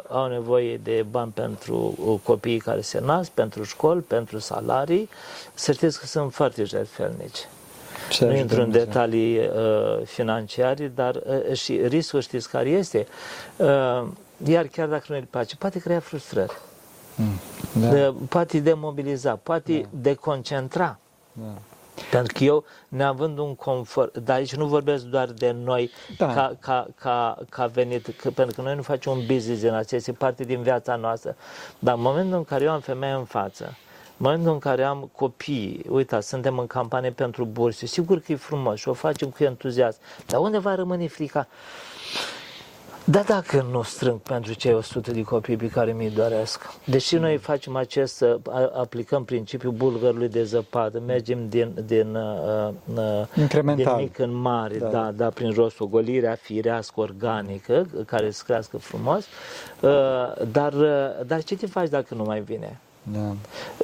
[0.10, 5.10] au nevoie de bani pentru uh, copiii care se nasc, pentru școli, pentru salarii.
[5.54, 7.48] Să știți că sunt foarte jertfelnici.
[8.12, 8.86] Să Nu ajute intru în Dumnezeu.
[8.88, 11.16] detalii uh, financiare, dar
[11.50, 13.08] uh, și riscul știți care este.
[13.58, 14.04] Uh,
[14.46, 16.52] iar chiar dacă nu îi place, poate crea frustrări,
[17.18, 17.40] Mm.
[17.82, 17.88] da.
[17.88, 17.94] Da.
[17.94, 19.88] de, poate demobiliza, poate da.
[19.92, 21.00] deconcentra.
[21.32, 21.44] Da.
[22.12, 26.34] Pentru că eu, neavând un confort, dar aici nu vorbesc doar de noi Da.
[26.34, 29.96] ca, ca, ca, ca venit, că, pentru că noi nu facem un business din asta,
[29.96, 31.36] este parte din viața noastră.
[31.80, 33.72] Dar în momentul în care eu am femeie în față, în
[34.18, 38.80] momentul în care am copii, uitați, suntem în campanie pentru burse, sigur că e frumos
[38.80, 41.48] și o facem cu entuziasm, dar unde va rămâne frica?
[43.08, 46.62] Da, dacă nu strâng pentru cei 100 de copii pe care mi-i doresc.
[46.86, 52.70] Deși noi facem acest, uh, a- aplicăm principiul bulgărului de zăpadă, mergem din, din, uh,
[52.96, 53.96] uh, Incremental.
[53.96, 54.88] din mic în mare, Da.
[54.88, 59.26] da, da, da prin jos, o golirea firească, organică, care să crească frumos,
[59.80, 59.92] uh,
[60.52, 62.80] dar, uh, dar ce te faci dacă nu mai vine?
[63.12, 63.36] Da.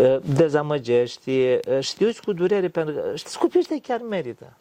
[0.04, 4.54] Uh, Dezamăgești, uh, știuți cu durere, pentru că știți, copiii ăștia chiar merită.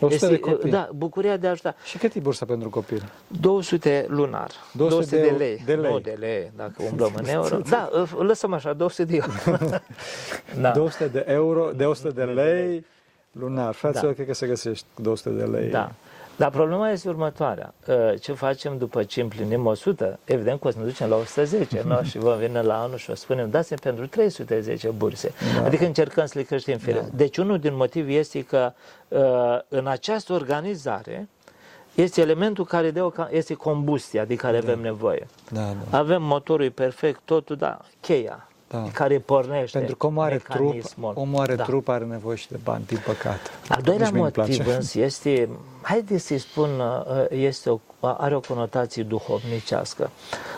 [0.00, 0.70] 100 de Este, uh, copii.
[0.70, 1.74] Da, bucuria de a ajuta.
[1.84, 3.02] Și cât e bursa pentru copil?
[3.26, 4.50] 200 lunar.
[4.72, 5.62] 200 200 de, de- lei.
[5.64, 5.90] de lei.
[5.92, 7.56] Nu de lei, dacă umblăm în euro.
[7.68, 7.88] Da,
[8.18, 9.16] îl lăsăm așa, 200 de
[9.46, 9.58] euro.
[10.60, 10.70] da.
[10.70, 12.84] 200 de euro, de 100 de lei
[13.32, 13.74] lunar.
[13.74, 14.12] Fraților, Da.
[14.14, 15.68] cred că se găsești cu 200 de lei.
[15.70, 15.92] Da.
[16.40, 17.74] Dar problema este următoarea.
[17.88, 20.18] Uh, Ce facem după ce împlinim 100?
[20.24, 22.02] Evident că o să ne ducem la 110 nu?
[22.10, 25.32] și vom veni la anul și o spunem dați pentru 310 burse.
[25.56, 25.64] Da.
[25.64, 27.04] Adică încercăm să le creștem fire.
[27.14, 28.72] Deci unul din motiv este că
[29.08, 29.20] uh,
[29.68, 31.28] în această organizare
[31.94, 35.26] este elementul care dă o, ca- este combustia de care avem nevoie.
[35.50, 35.98] Da, da.
[35.98, 38.84] Avem motorul e perfect, totul, da, cheia Da.
[38.92, 41.12] care pornește Pentru că omul are trup, mecanismul.
[41.16, 41.62] omul are da.
[41.62, 43.50] trup, are nevoie și de bani, din păcate.
[43.68, 44.76] Al doilea Nici mie nu-mi motiv place.
[44.78, 45.48] însă este,
[45.82, 50.10] haideți să-i spun, uh, este o, are o conotație duhovnicească.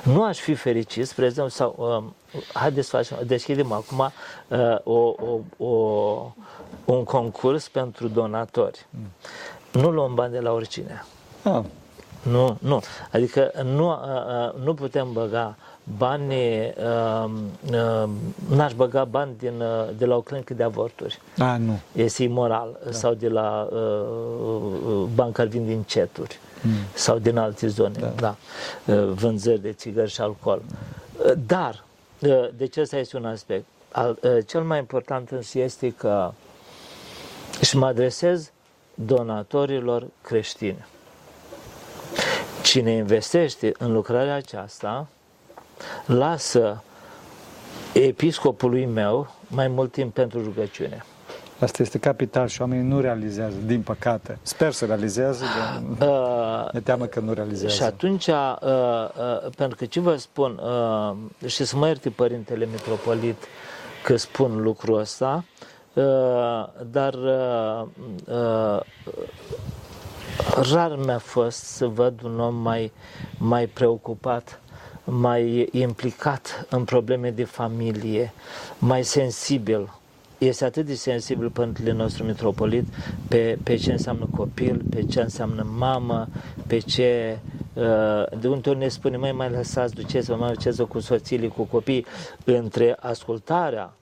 [0.02, 2.14] Nu aș fi fericit, spre exemplu, sau, um,
[2.52, 5.14] haideți să facem, deschidem acum uh, o,
[5.58, 6.32] o, o,
[6.84, 8.86] un concurs pentru donatori.
[9.72, 11.04] Nu luăm bani de la oricine.
[11.42, 11.60] Ah,
[12.22, 12.80] Nu, nu.
[13.12, 15.71] Adică nu, uh, uh, nu putem băga bani, uh,
[17.70, 18.08] uh,
[18.48, 21.20] n-aș băga bani din, uh, de la o clinică de avorturi.
[21.38, 21.78] a, nu.
[21.92, 22.80] Este imoral.
[22.84, 22.92] Da.
[22.92, 23.78] Sau de la uh,
[24.86, 26.38] uh, bani care vin din ceturi.
[26.94, 27.98] Sau din alte zone.
[27.98, 28.06] Da.
[28.06, 28.36] Da.
[28.94, 30.62] Uh, vânzări de țigări și alcool.
[31.24, 31.84] Uh, dar,
[32.18, 33.64] uh, deci ăsta este un aspect.
[33.92, 36.32] Al, uh, cel mai important însă este că
[37.62, 38.50] și mă adresez
[38.94, 40.86] donatorilor creștini.
[42.62, 45.06] Cine investește în lucrarea aceasta,
[46.06, 46.82] lasă
[47.92, 51.04] episcopului meu mai mult timp pentru rugăciune.
[51.60, 54.38] Asta este capital și oamenii nu realizează, din păcate.
[54.42, 55.44] Sper să realizează,
[55.98, 57.74] dar Uh, ne teamă că nu realizează.
[57.74, 62.68] și atunci, uh, uh, pentru că ce vă spun, uh, și să mă ierte Părintele
[62.70, 63.36] Mitropolit
[64.04, 65.44] că spun lucrul ăsta,
[65.92, 66.04] uh,
[66.90, 67.86] dar uh,
[68.26, 68.80] uh,
[70.72, 72.92] rar mi-a fost să văd un om mai,
[73.38, 74.60] mai preocupat,
[75.04, 78.32] mai implicat în probleme de familie,
[78.78, 79.94] mai sensibil.
[80.38, 82.84] este atât de sensibil Părintele nostru Mitropolit
[83.28, 86.28] pe, pe ce înseamnă copil, pe ce înseamnă mamă,
[86.66, 87.38] pe ce
[87.72, 91.62] uh, de unde ori ne spune, mai mai lăsați, duceți-vă, mai duceți-vă cu soțiile, cu
[91.62, 92.06] copii,
[92.44, 93.92] între ascultarea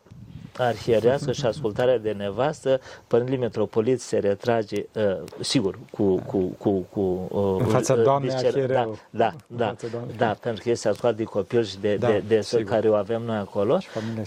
[0.60, 6.14] arhierească și ascultarea de nevastă, Părintele Metropolit se retrage, uh, sigur, cu...
[6.26, 8.30] cu, cu, cu uh, în fața uh, doamnei
[8.72, 9.74] Da, da, da,
[10.16, 12.94] da, pentru că este ascult de copil și de, da, de, de de care o
[12.94, 13.78] avem noi acolo,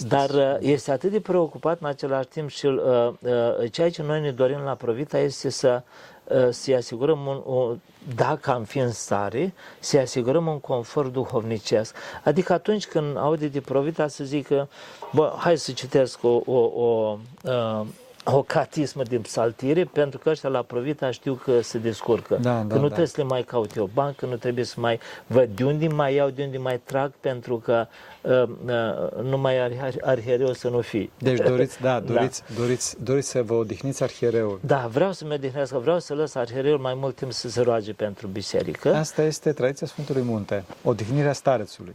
[0.07, 2.75] dar uh, este atât de preocupat în același timp și uh,
[3.19, 5.81] uh, ceea ce noi ne dorim la Provita este să
[6.23, 7.77] uh, să-i asigurăm un, un,
[8.15, 11.95] dacă am fi în stare, să asigurăm un confort duhovnicesc.
[12.23, 14.69] Adică atunci când aude de provita să zică,
[15.11, 17.85] bă, hai să citesc o, o, o, uh,
[18.23, 22.37] o catismă din psaltire, pentru că ăștia la Provita știu că se descurcă.
[22.41, 22.85] Da, da, că nu da.
[22.87, 26.13] trebuie să le mai caute o bancă, nu trebuie să mai văd de unde mai
[26.13, 27.87] iau, de unde mai trag, pentru că
[28.21, 31.11] uh, uh, nu mai are arhiereu să nu fii.
[31.17, 32.61] Deci doriți, da, doriți, da.
[32.61, 34.59] doriți, doriți să vă odihniți arhiereul.
[34.61, 37.93] Da, vreau să mă odihnesc, vreau să lăs arhiereul mai mult timp să se roage
[37.93, 38.95] pentru biserică.
[38.95, 41.93] Asta este tradiția Sfântului Munte, odihnirea starețului.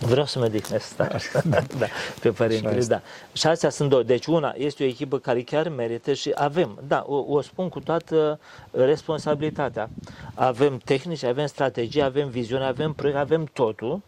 [0.00, 1.08] Vreau să mă dihnesc, da.
[1.78, 1.86] da,
[2.20, 3.00] pe părintele, da.
[3.32, 4.02] Și astea sunt două.
[4.02, 7.80] Deci una este o echipă care chiar merită și avem, da, o, o spun cu
[7.80, 9.90] toată responsabilitatea.
[10.34, 14.00] Avem tehnici, avem strategie, avem viziune, avem proiect, avem totul.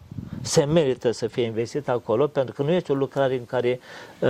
[0.42, 3.80] Se merită să fie investit acolo pentru că nu este o lucrare în care,
[4.18, 4.28] uh,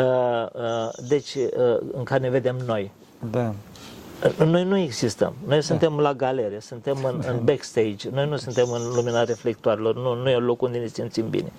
[0.53, 2.91] uh, deci, uh, în care ne vedem noi.
[3.31, 3.55] Da.
[4.45, 5.35] Noi nu existăm.
[5.47, 6.03] Noi suntem da.
[6.03, 10.37] la galere, suntem în, în backstage, noi nu suntem în lumina reflectoarelor, nu, nu e
[10.37, 11.53] loc unde ne simțim bine.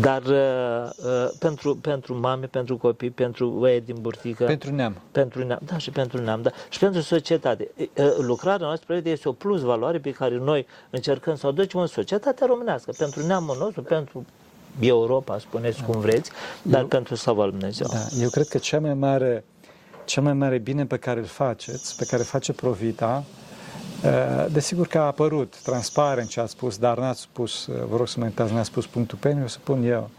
[0.00, 4.44] Dar uh, uh, pentru, pentru mame, pentru copii, pentru oie din burtică...
[4.44, 4.96] Pentru neam.
[5.12, 6.50] Pentru neam, da, și pentru neam, da.
[6.68, 7.70] Și pentru societate.
[7.78, 11.86] Uh, lucrarea noastră este o plus valoare pe care noi încercăm să o ducem în
[11.86, 14.24] societatea românească, pentru neamul nostru, pentru
[14.80, 16.30] Europa, spuneți cum vreți,
[16.62, 17.86] dar eu, pentru slavă Lui Dumnezeu.
[17.90, 19.44] Da, eu cred că cea mai mare
[20.08, 23.24] cel mai mare bine pe care îl faceți, pe care face Provita,
[24.04, 28.08] uh, desigur că a apărut transparent ce ați spus, dar n-ați spus, uh, vă rog
[28.08, 30.10] să mă uitați, n-ați spus punctul pe o să pun eu.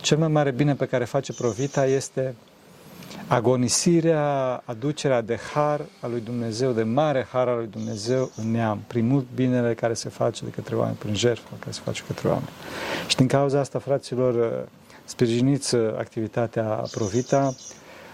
[0.00, 2.34] Cel mai mare bine pe care face Provita este
[3.26, 8.82] agonisirea, aducerea de har al lui Dumnezeu, de mare har al lui Dumnezeu în neam,
[8.86, 12.28] prin mult binele care se face de către oameni, prin jertfă care se face către
[12.28, 12.48] oameni.
[13.06, 14.68] Și din cauza asta, fraților, uh,
[15.04, 17.54] sprijiniți activitatea Provita,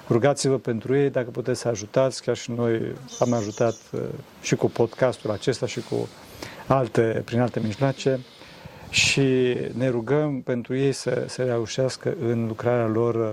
[0.08, 2.80] Rugați-vă pentru ei dacă puteți să ajutați, chiar și noi
[3.18, 4.00] am ajutat uh,
[4.42, 6.08] și cu podcastul acesta și cu
[6.66, 8.20] alte, prin alte mijloace.
[8.90, 13.30] Și ne rugăm pentru ei să, să reușească în lucrarea lor, uh,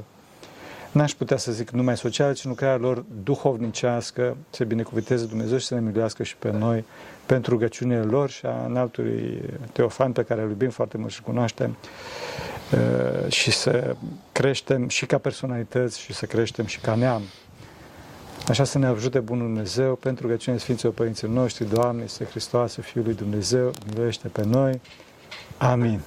[0.91, 5.65] n-aș putea să zic numai socială, ci în lucrarea lor duhovnicească, să binecuvinteze Dumnezeu și
[5.65, 6.85] să ne miluiască și pe noi
[7.25, 11.69] pentru rugăciunile lor și a înaltului Teofan pe care îl iubim foarte mult și cunoaștem.
[11.69, 12.54] Uh,
[13.27, 13.95] și să
[14.31, 17.21] creștem și ca personalități și să creștem și ca neam.
[18.47, 22.81] Așa să ne ajute Bunul Dumnezeu pentru că cine Sfinților Părinții noștri, Doamne, este Hristoase,
[22.81, 24.81] Fiul lui Dumnezeu, miluiește pe noi.
[25.57, 25.99] Amin.